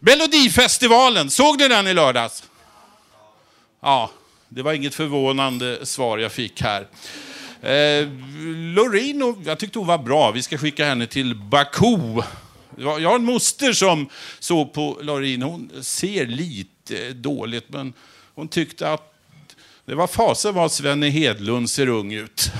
[0.00, 2.44] Melodifestivalen, såg ni den i lördags?
[3.80, 4.10] Ja,
[4.48, 6.80] det var inget förvånande svar jag fick här.
[7.62, 8.08] Eh,
[8.74, 10.30] Loreen, jag tyckte hon var bra.
[10.30, 12.22] Vi ska skicka henne till Baku.
[12.76, 14.08] Jag har en moster som
[14.38, 15.42] såg på Loreen.
[15.42, 17.92] Hon ser lite dåligt, men
[18.34, 19.11] hon tyckte att
[19.92, 22.50] det var fasen vad Svenne Hedlund ser ung ut.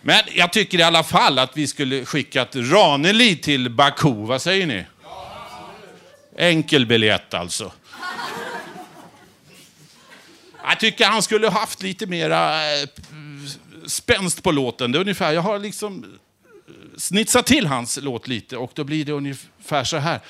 [0.00, 4.12] Men jag tycker i alla fall att vi skulle skickat Raneli till Baku.
[4.12, 4.84] Vad säger ni?
[6.36, 7.72] Enkel biljett alltså.
[10.64, 12.88] Jag tycker han skulle ha haft lite mera eh,
[13.86, 14.92] spänst på låten.
[14.92, 19.04] Det är ungefär, jag har liksom eh, snitsat till hans låt lite och då blir
[19.04, 20.20] det ungefär så här.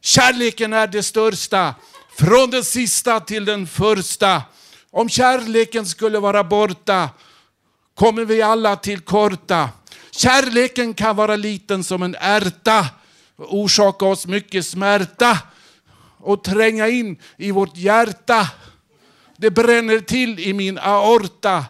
[0.00, 1.74] Kärleken är det största
[2.18, 4.42] från den sista till den första.
[4.90, 7.10] Om kärleken skulle vara borta
[7.94, 9.70] kommer vi alla till korta.
[10.10, 12.86] Kärleken kan vara liten som en ärta,
[13.36, 15.38] orsaka oss mycket smärta
[16.18, 18.48] och tränga in i vårt hjärta.
[19.36, 21.64] Det bränner till i min aorta.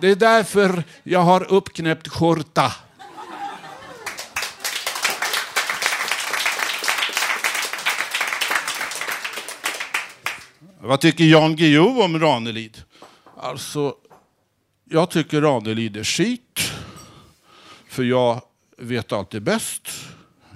[0.00, 2.72] Det är därför jag har uppknäppt skjorta.
[10.86, 12.82] Vad tycker Jan Guillou om Ranelid?
[13.36, 13.94] Alltså,
[14.84, 16.72] jag tycker Ranelid är skit.
[17.88, 18.42] För jag
[18.78, 19.88] vet alltid bäst.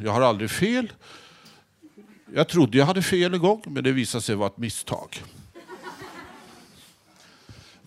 [0.03, 0.93] Jag har aldrig fel.
[2.35, 5.23] Jag trodde jag hade fel en gång, men det visade sig vara ett misstag.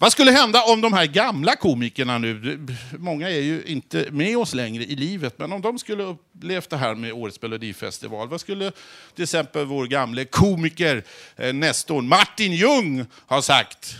[0.01, 2.59] Vad skulle hända om de här gamla komikerna nu,
[2.97, 6.77] många är ju inte med oss längre i livet, men om de skulle upplevt det
[6.77, 8.71] här med årets melodifestival, vad skulle
[9.15, 11.03] till exempel vår gamle komiker,
[11.35, 13.95] eh, nästorn Martin Ljung ha sagt?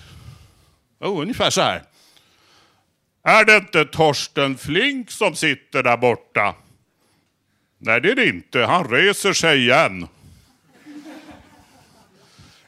[1.00, 1.84] Oh, ungefär så här.
[3.24, 6.56] Är det inte Torsten Flink som sitter där borta?
[7.78, 8.60] Nej, det är det inte.
[8.60, 10.08] Han reser sig igen.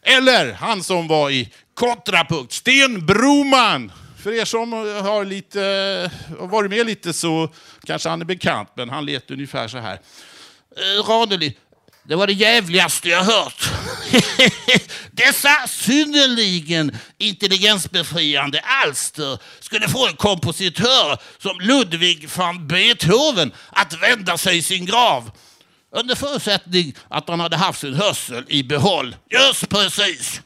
[0.03, 3.91] Eller han som var i Kontrapunkt, Sten Broman.
[4.23, 7.49] För er som har lite, varit med lite så
[7.83, 9.99] kanske han är bekant, men han lät ungefär så här.
[10.77, 11.53] Eh, Ranelid,
[12.03, 13.69] det var det jävligaste jag hört.
[15.11, 24.57] Dessa synnerligen intelligensbefriande alster skulle få en kompositör som Ludwig van Beethoven att vända sig
[24.57, 25.31] i sin grav.
[25.95, 29.15] Under förutsättning att han hade haft sin hörsel i behåll.
[29.29, 30.41] Just precis.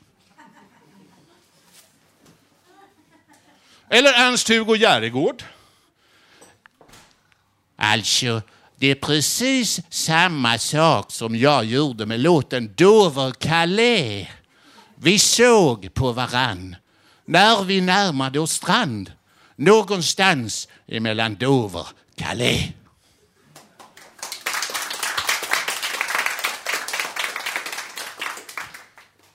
[3.89, 5.43] Eller Ernst-Hugo Järegård.
[7.75, 8.41] Alltså,
[8.75, 14.27] det är precis samma sak som jag gjorde med låten Dover-Calais.
[14.95, 16.75] Vi såg på varann
[17.25, 19.11] när vi närmade oss strand.
[19.55, 22.71] Någonstans emellan Dover-Calais.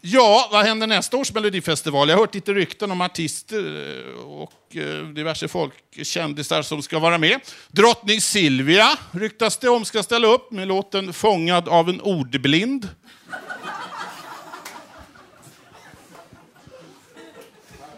[0.04, 2.08] Ja, vad händer nästa års melodifestival?
[2.08, 7.18] Jag har hört lite rykten om artister eh, och eh, diverse folkkändisar som ska vara
[7.18, 7.40] med.
[7.68, 12.88] Drottning Silvia ryktas det om ska ställa upp med låten Fångad av en ordblind.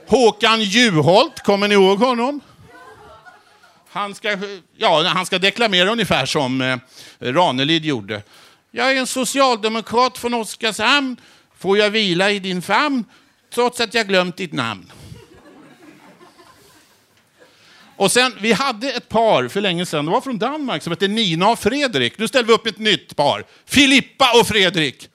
[0.07, 2.41] Håkan Juholt, kommer ni ihåg honom?
[3.89, 4.39] Han ska,
[4.77, 6.79] ja, han ska deklamera ungefär som eh,
[7.19, 8.23] Ranelid gjorde.
[8.71, 11.17] Jag är en socialdemokrat från Oskarshamn
[11.65, 13.05] Får jag vila i din famn
[13.55, 14.93] trots att jag glömt ditt namn?
[17.97, 21.09] Och sen, vi hade ett par för länge sedan, det var från Danmark, som hette
[21.09, 22.19] Nina och Fredrik.
[22.19, 23.45] Nu ställer vi upp ett nytt par.
[23.67, 25.09] Filippa och Fredrik.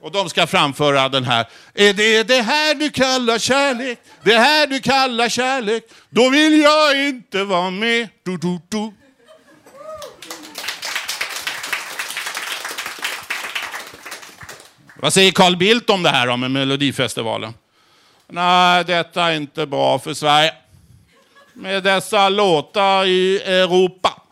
[0.00, 1.46] Och de ska framföra den här.
[1.74, 3.98] Är det det här du kallar kärlek?
[4.22, 5.84] Det här du kallar kärlek?
[6.10, 8.08] Då vill jag inte vara med.
[8.22, 8.92] Du, du, du.
[15.04, 17.54] Vad säger Carl Bildt om det här då med Melodifestivalen?
[18.28, 20.54] Nej, detta är inte bra för Sverige.
[21.52, 24.22] Med dessa låtar i Europa.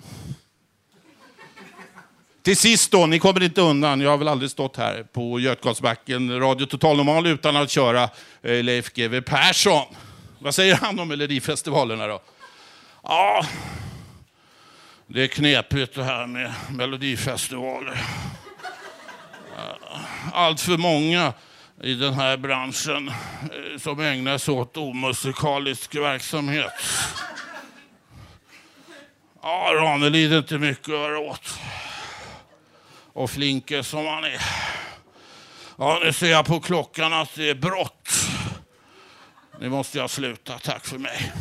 [2.43, 4.01] Till sist då, ni kommer inte undan.
[4.01, 8.03] Jag har väl aldrig stått här på Götgatsbacken, Radio Total Normal utan att köra
[8.43, 9.85] eh, Leif GW Persson.
[10.39, 12.21] Vad säger han om Melodifestivalerna då?
[13.03, 13.47] Ja,
[15.07, 18.01] det är knepigt det här med Melodifestivaler.
[20.33, 21.33] Allt för många
[21.83, 26.73] i den här branschen eh, som ägnar sig åt omusikalisk verksamhet.
[29.43, 31.59] Ja, Ranelid är inte mycket att göra åt.
[33.13, 34.41] Och flinke som han är.
[35.79, 38.09] Ja, nu ser jag på klockan att det är brott.
[39.61, 40.59] Nu måste jag sluta.
[40.59, 41.33] Tack för mig.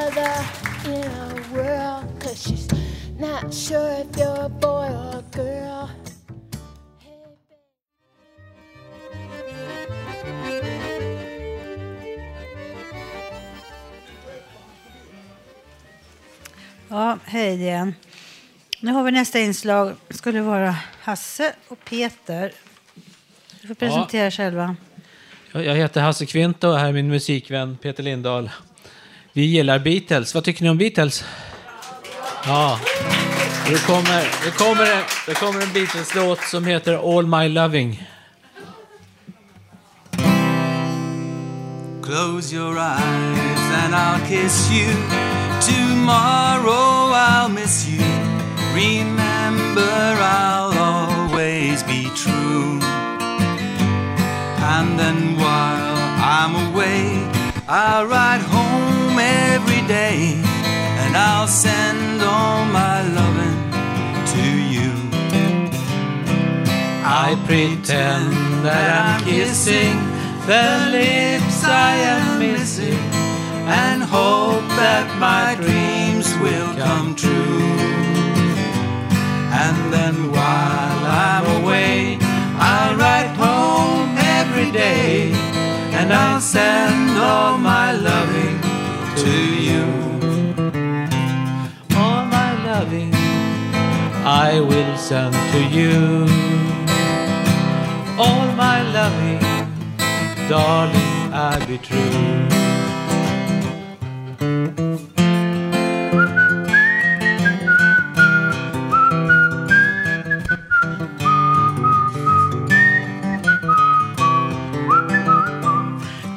[0.00, 0.34] Mother
[0.86, 2.68] in a whirl, cause she's
[3.18, 5.88] not sure if you're a boy or a girl.
[16.88, 17.94] Ja, hej igen.
[18.80, 19.96] Nu har vi nästa inslag.
[20.08, 22.52] Det skulle vara Hasse och Peter.
[23.60, 24.76] Du får presentera er själva.
[25.52, 28.50] Jag heter Hasse Kvint och här är min musikvän Peter Lindahl.
[29.32, 30.34] Vi gillar Beatles.
[30.34, 31.24] Vad tycker ni om Beatles?
[32.46, 32.78] Ja.
[33.68, 38.06] Det kommer, det kommer, en, det kommer en Beatles-låt som heter All My Loving.
[42.02, 44.88] Close your eyes and I'll kiss you.
[45.60, 48.04] Tomorrow I'll miss you.
[48.74, 52.80] Remember, I'll always be true.
[54.62, 57.28] And then while I'm away,
[57.68, 58.89] I'll ride home
[59.90, 60.40] day.
[61.02, 63.60] And I'll send all my loving
[64.34, 64.92] to you.
[67.02, 68.30] I pretend
[68.66, 69.96] that I'm kissing
[70.46, 70.66] the
[70.96, 73.02] lips I am missing
[73.82, 77.66] and hope that my dreams will come true.
[79.64, 82.16] And then while I'm away,
[82.72, 85.32] I'll write home every day,
[85.98, 88.69] and I'll send all my loving
[89.22, 89.36] to
[89.68, 89.84] you.
[91.96, 93.12] All my loving
[94.24, 96.26] I will send to you.
[98.18, 99.40] All my loving,
[100.48, 102.46] darling, I'll be true.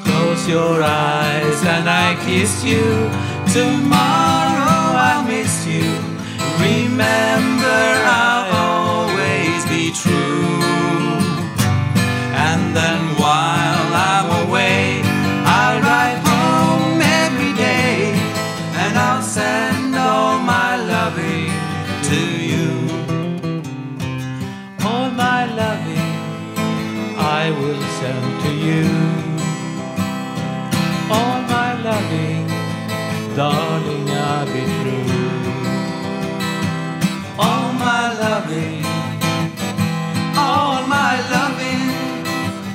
[0.03, 1.32] Close your eyes
[1.65, 2.83] and I kiss you.
[3.53, 5.87] Tomorrow I'll miss you.
[6.59, 10.59] Remember, I'll always be true.
[12.47, 15.01] And then while I'm away,
[15.45, 18.11] I'll write home every day.
[18.83, 21.51] And I'll send all my loving
[22.09, 22.69] to you.
[24.85, 26.13] All my loving
[27.17, 29.32] I will send to you.
[33.35, 35.23] Darling, I'll be true.
[37.37, 38.85] All my loving,
[40.37, 41.89] all my loving,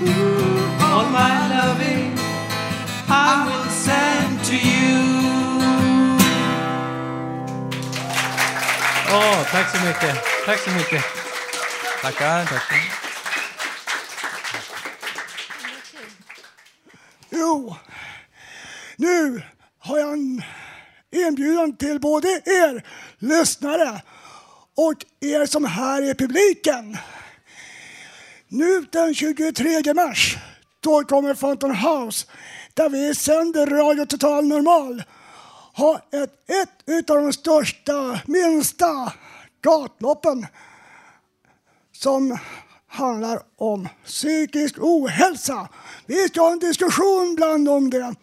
[0.03, 2.19] ooh, all my loving,
[3.09, 4.99] I will send to you.
[9.11, 10.17] Åh, tack så mycket.
[10.47, 11.05] Tack så mycket.
[12.03, 12.79] Tackar, tackar.
[17.31, 17.77] Jo,
[18.97, 19.43] nu
[19.89, 20.43] har jag en
[21.11, 22.85] inbjudan till både er
[23.19, 24.03] lyssnare
[24.77, 26.97] och er som är här i publiken.
[28.49, 30.37] Nu den 23 mars,
[30.81, 32.27] då kommer Fountain House
[32.75, 35.03] där vi sänder Radio Total Normal
[35.75, 36.51] ha ett,
[36.91, 39.13] ett av de största, minsta
[39.63, 40.47] gatloppen
[41.93, 42.39] som
[42.89, 45.69] handlar om psykisk ohälsa.
[46.07, 48.15] Vi ska ha en diskussion bland om det.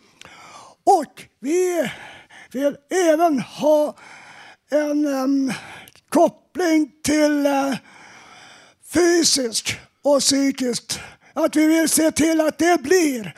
[0.86, 1.92] Och vi
[2.52, 3.98] vill även ha
[4.72, 5.54] en em,
[6.10, 7.76] koppling till uh,
[8.94, 11.00] fysiskt och psykiskt.
[11.34, 13.36] Att vi vill se till att det blir.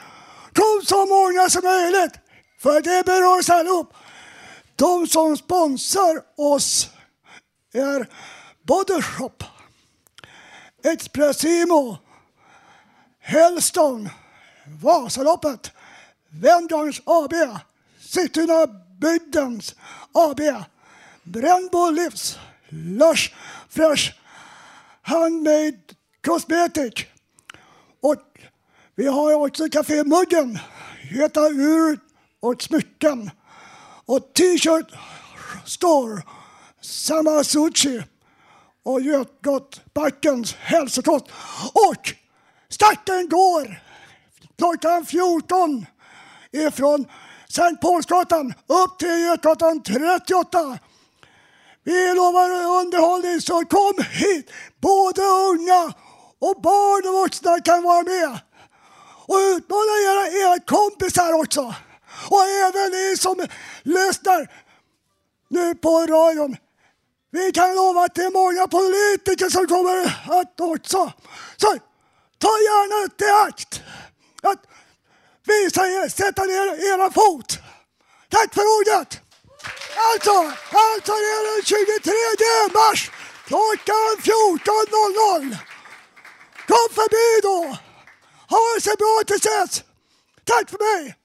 [0.53, 2.13] Kom så många som möjligt,
[2.59, 3.93] för det berör oss allihop.
[4.75, 6.89] De som sponsrar oss
[7.73, 8.07] är
[8.63, 9.43] Body Shop,
[10.83, 11.97] Expressimo,
[13.19, 14.11] Hellstone,
[14.81, 15.71] Vasaloppet,
[16.41, 17.33] Vemdalens AB,
[17.99, 18.67] Sigtuna
[19.01, 19.75] Bygdens
[20.13, 20.41] AB,
[21.23, 22.37] Brännbo Livs,
[22.69, 23.33] Lush
[23.69, 24.13] Fresh,
[25.01, 25.79] Handmade
[26.25, 27.05] Cosmetic
[28.01, 28.23] och
[28.95, 30.59] vi har också Café Muggen,
[31.01, 31.99] Heta Ur
[32.39, 33.31] och Smycken.
[34.05, 34.91] Och T-shirt
[35.65, 36.21] Store,
[36.81, 38.03] Samasuchi
[38.83, 41.25] och Götgatbackens hälsokost.
[41.73, 42.13] Och
[42.69, 43.81] starten går
[44.57, 45.85] klockan 14
[46.61, 47.05] ifrån
[47.49, 50.77] Sankt Paulsgatan upp till Götgatan 38.
[51.83, 52.49] Vi lovar
[52.81, 54.51] underhållning så kom hit!
[54.81, 55.93] Både unga
[56.39, 58.39] och barn och vuxna kan vara med.
[59.27, 61.75] Och utmana era, era kompisar också.
[62.29, 63.47] Och även ni som
[63.83, 64.47] lyssnar
[65.49, 66.57] nu på radion.
[67.31, 70.05] Vi kan lova att det är många politiker som kommer
[70.41, 71.13] att också.
[71.57, 71.67] Så
[72.37, 73.81] ta gärna till akt
[74.41, 74.59] att
[75.47, 77.59] visa er, sätta ner era fot.
[78.29, 79.21] Tack för ordet!
[80.09, 80.31] Alltså,
[80.85, 83.11] alltså det är den 23 mars
[83.47, 85.57] klockan 14.00.
[86.67, 87.77] Kom förbi då!
[88.49, 89.83] Ha det så bra tills dess!
[90.43, 91.15] Tack för mig!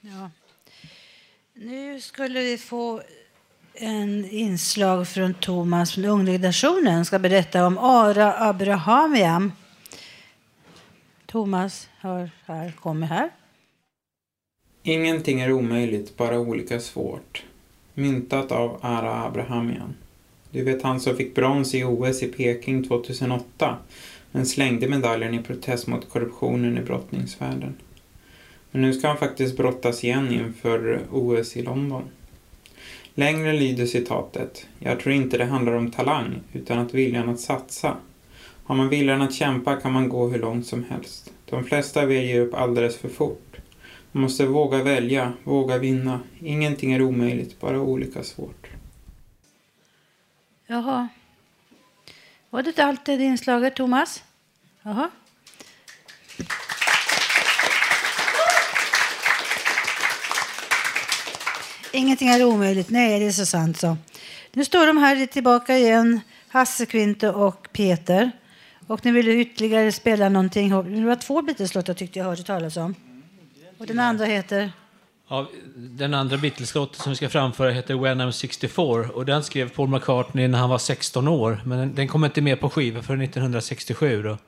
[0.00, 0.30] Ja.
[1.54, 3.02] Nu skulle vi få
[3.80, 9.52] en inslag från Thomas från Ungredaktionen ska berätta om Ara Abrahamiam.
[11.26, 13.30] Thomas har här, kommer här.
[14.82, 17.44] Ingenting är omöjligt, bara olika svårt.
[17.94, 19.94] Myntat av Ara Abrahamian.
[20.50, 23.76] Du vet han som fick brons i OS i Peking 2008
[24.32, 27.74] men slängde medaljen i protest mot korruptionen i brottningsvärlden.
[28.70, 32.02] Men nu ska han faktiskt brottas igen inför OS i London.
[33.14, 34.66] Längre lyder citatet.
[34.78, 37.96] Jag tror inte det handlar om talang, utan att viljan att satsa.
[38.64, 41.32] Har man viljan att kämpa kan man gå hur långt som helst.
[41.44, 43.56] De flesta vill ge upp alldeles för fort.
[44.12, 46.20] Man måste våga välja, våga vinna.
[46.40, 48.66] Ingenting är omöjligt, bara olika svårt.
[50.66, 51.08] Jaha.
[52.50, 54.24] Var det allt det inslaget, Thomas?
[54.82, 55.10] Jaha.
[62.00, 62.90] Ingenting är omöjligt.
[62.90, 63.96] Nej, det är så sant så.
[64.52, 68.30] Nu står de här tillbaka igen, Hasse Kvinte och Peter.
[68.86, 70.68] Och ni ville ytterligare spela någonting.
[70.68, 72.94] Det var två Beatles-låtar tyckte jag hörde talas om.
[73.78, 74.72] Och den andra heter?
[75.28, 79.70] Ja, den andra Beatles-låten som vi ska framföra heter When I'm 64 och den skrev
[79.70, 81.62] Paul McCartney när han var 16 år.
[81.64, 84.38] Men den, den kom inte med på skiva förrän 1967 då.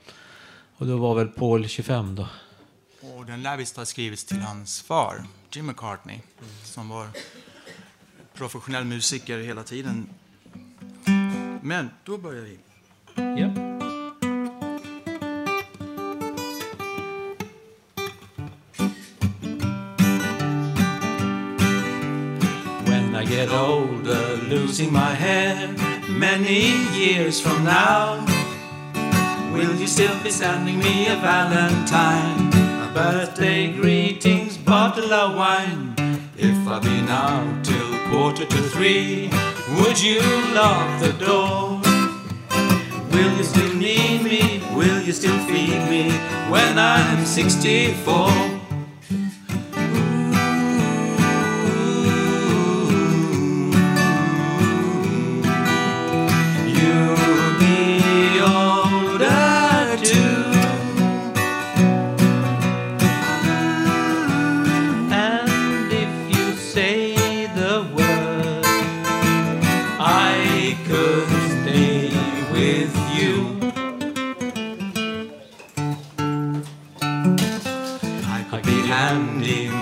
[0.76, 2.26] Och då var väl Paul 25 då.
[3.02, 6.18] Och den lär visst ha skrivits till hans far, Jim McCartney,
[6.64, 7.08] som var
[8.34, 10.08] professionell musiker hela tiden.
[11.62, 12.58] Men då börjar vi.
[22.84, 25.68] When I get older, losing my hair
[26.08, 28.26] many years from now,
[29.54, 32.51] will you still be sending me a valentine,
[32.94, 35.94] birthday greetings, bottle of wine?
[36.36, 39.30] If I've been out till quarter to three,
[39.78, 40.20] would you
[40.52, 41.80] lock the door?
[43.12, 44.62] Will you still need me?
[44.74, 46.10] Will you still feed me
[46.50, 48.51] when I'm 64?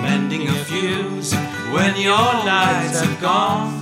[0.03, 1.35] Mending a fuse
[1.73, 3.81] when your lights are gone.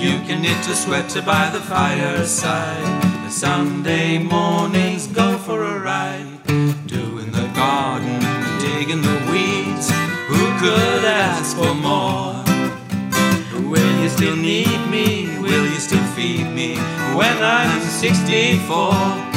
[0.00, 3.02] You can knit a sweater by the fireside.
[3.24, 6.44] The Sunday mornings go for a ride.
[6.86, 8.20] Doing the garden,
[8.60, 9.90] digging the weeds.
[10.30, 12.42] Who could ask for more?
[13.70, 15.38] Will you still need me?
[15.38, 16.76] Will you still feed me
[17.16, 19.31] when I'm 64?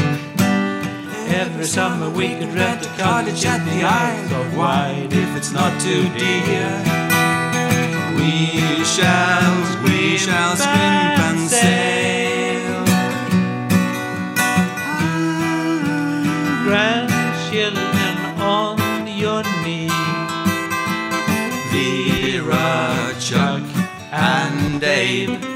[1.38, 5.82] Every summer we could rent a cottage at the Isle of Wight if it's not
[5.82, 6.70] too dear.
[8.16, 12.86] We shall, we shall scrimp and sail.
[16.64, 19.90] Grandchildren on your knee.
[21.70, 23.64] Vera, Chuck,
[24.14, 25.55] and Abe.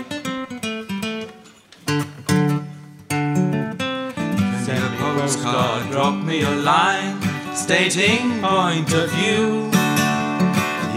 [5.49, 7.21] Postcard, drop me a line
[7.55, 9.69] stating point of view.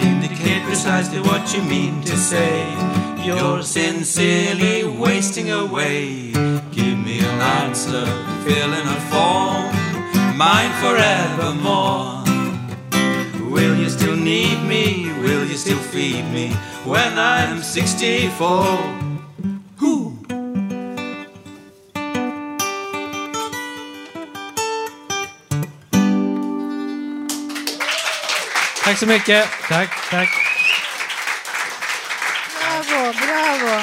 [0.00, 2.66] Indicate precisely what you mean to say.
[3.24, 6.32] You're sincerely wasting away.
[6.72, 8.04] Give me an answer,
[8.44, 12.22] fill in a form, mine forevermore.
[13.50, 15.12] Will you still need me?
[15.20, 16.52] Will you still feed me
[16.84, 19.01] when I'm 64?
[28.84, 29.48] Tack så mycket.
[29.68, 30.28] Tack, tack.
[32.58, 33.82] Bravo, bravo.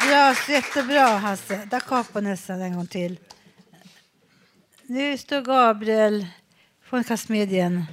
[0.00, 1.68] Bra, jättebra Hasse.
[1.70, 3.18] Där kapar nästan en gång till.
[4.82, 6.26] Nu står Gabriel
[6.84, 7.86] från Kastmedien.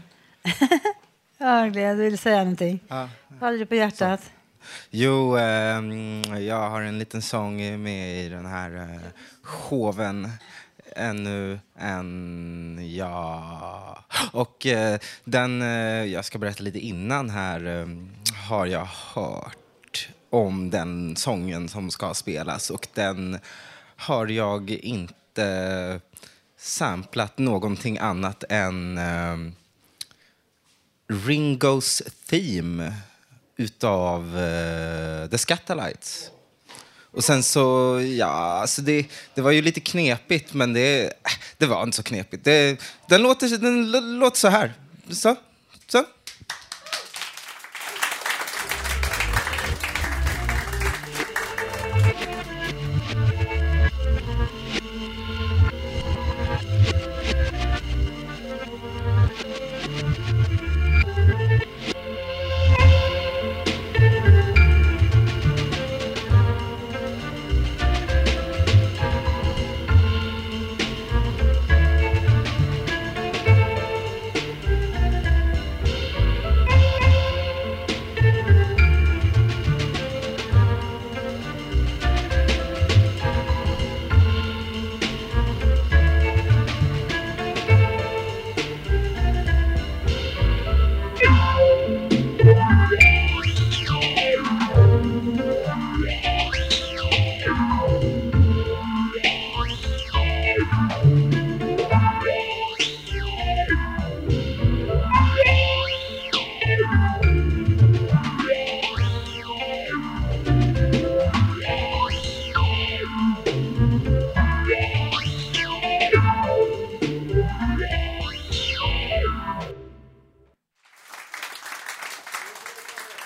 [1.38, 2.80] ja, Glenn, du vill säga någonting?
[2.88, 3.10] Ja.
[3.28, 4.32] Vad hade du på hjärtat?
[4.90, 10.30] Jo, ehm, jag har en liten sång med i den här eh, showen.
[10.96, 14.06] Ännu en ja.
[14.32, 17.88] Och eh, den, eh, jag ska berätta lite innan här, eh,
[18.48, 23.40] har jag hört om den sången som ska spelas och den
[23.96, 26.00] har jag inte
[26.58, 29.38] samplat någonting annat än eh,
[31.08, 32.94] Ringos Theme
[33.58, 36.32] utav uh, The Scatterlights.
[37.14, 38.28] Och sen så, ja,
[38.62, 42.44] alltså det, det var ju lite knepigt, men det, äh, det var inte så knepigt.
[42.44, 44.74] Det, den, låter, den låter så här.
[45.10, 45.36] Så,
[45.88, 46.06] så.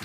[0.00, 0.04] Ja,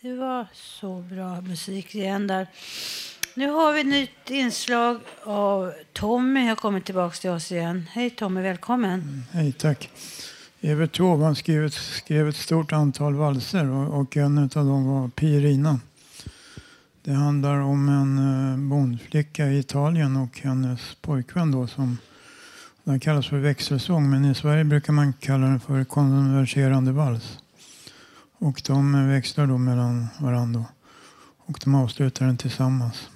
[0.00, 2.46] det var så bra musik igen där.
[3.34, 6.46] Nu har vi ett nytt inslag av Tommy.
[6.46, 7.86] Jag kommer tillbaka till oss igen.
[7.90, 9.00] Hej Tommy, välkommen.
[9.00, 9.90] Mm, hej, tack.
[10.60, 15.08] Evert Taube skrev ett, skrev ett stort antal valser och, och en av dem var
[15.08, 15.80] Pirina.
[17.02, 21.98] Det handlar om en eh, bondflicka i Italien och hennes pojkvän då som
[22.84, 27.38] den kallas för växelsång men i Sverige brukar man kalla den för konverserande vals.
[28.38, 30.64] Och de växlar då mellan varandra
[31.36, 33.08] och de avslutar den tillsammans.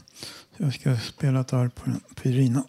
[0.59, 2.65] Jag ska spela ett arr på den, Pirina.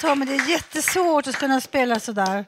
[0.00, 2.44] Tommy, det är jättesvårt att kunna spela så där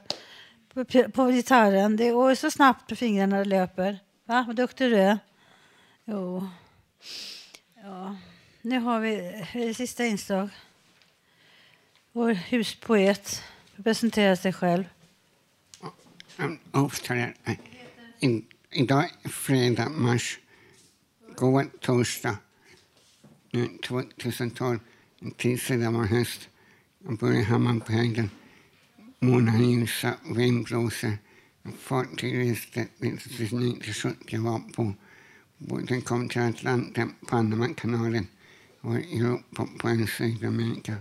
[0.73, 1.97] på, på gitarren.
[1.97, 3.99] Det går så snabbt på fingrarna det löper.
[4.25, 4.43] Va?
[4.47, 5.19] Vad duktig du är.
[6.05, 6.49] Jo.
[7.83, 8.17] Ja.
[8.61, 10.49] Nu har vi eh, det sista inslag.
[12.11, 13.43] Vår huspoet
[13.75, 14.83] presenterar presentera sig själv.
[16.37, 16.59] Mm,
[18.19, 20.39] I, idag är fredag, mars.
[21.35, 22.37] God torsdag.
[23.51, 24.79] Nu 2012.
[25.19, 26.49] En tid sedan var höst.
[27.09, 27.17] I
[30.35, 31.17] vind blåser.
[31.77, 34.93] Fartygsregister 1970 var på.
[35.57, 38.27] Båten kom till Atlanten, Panamakanalen
[38.81, 40.95] och Europa på en Sydamerika.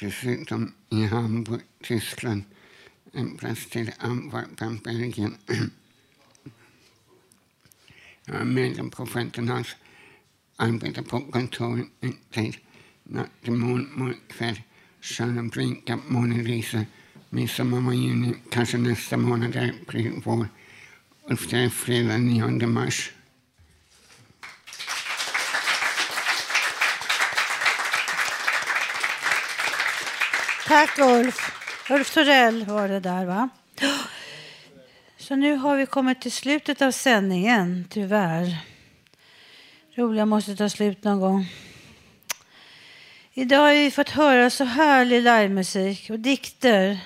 [0.00, 2.44] Dessutom i Hamburg, Tyskland.
[3.12, 3.36] En
[3.70, 5.34] till Antwerpen, Belgien.
[8.24, 9.64] Jag är medlem på Fountain
[10.56, 12.56] Arbetar på kontor en tid.
[13.02, 14.62] Natt till morgon, kväll.
[15.06, 16.34] Kör en drinka, Mona
[17.30, 20.48] Midsommar var juni, kanske nästa månad är april, vår.
[21.22, 23.12] Och är fredag 9 mars.
[30.66, 31.52] Tack Ulf.
[31.90, 33.48] Ulf Torell var det där va?
[35.18, 38.56] Så nu har vi kommit till slutet av sändningen, tyvärr.
[39.94, 41.46] Roliga måste ta slut någon gång.
[43.38, 46.98] Idag har vi fått höra så härlig livemusik och dikter.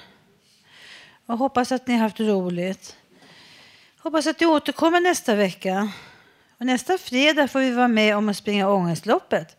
[1.27, 2.97] Och hoppas att ni har haft roligt.
[3.99, 5.93] Hoppas att ni återkommer nästa vecka.
[6.59, 9.57] Och nästa fredag får vi vara med om att springa Ångestloppet.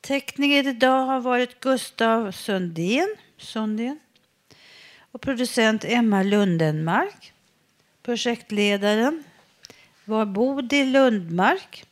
[0.00, 3.98] Tekniker idag har varit Gustav Sundén, Sundén
[5.12, 7.32] och producent Emma Lundenmark.
[8.02, 9.24] Projektledaren
[10.04, 11.84] var Bodil Lundmark.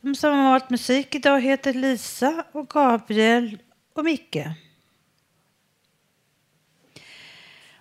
[0.00, 3.58] De som har valt musik idag heter Lisa och Gabriel
[3.94, 4.46] och Micke.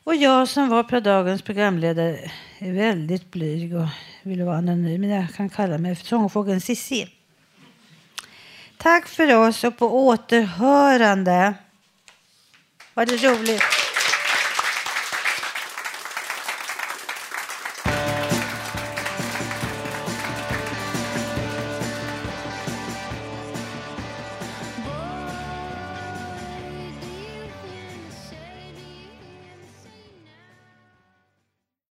[0.03, 3.87] Och jag som var på dagens programledare är väldigt blyg och
[4.23, 7.09] vill vara anonym, men jag kan kalla mig för sångfågeln Cissi.
[8.77, 11.53] Tack för oss och på återhörande.
[12.93, 13.78] Var det roligt?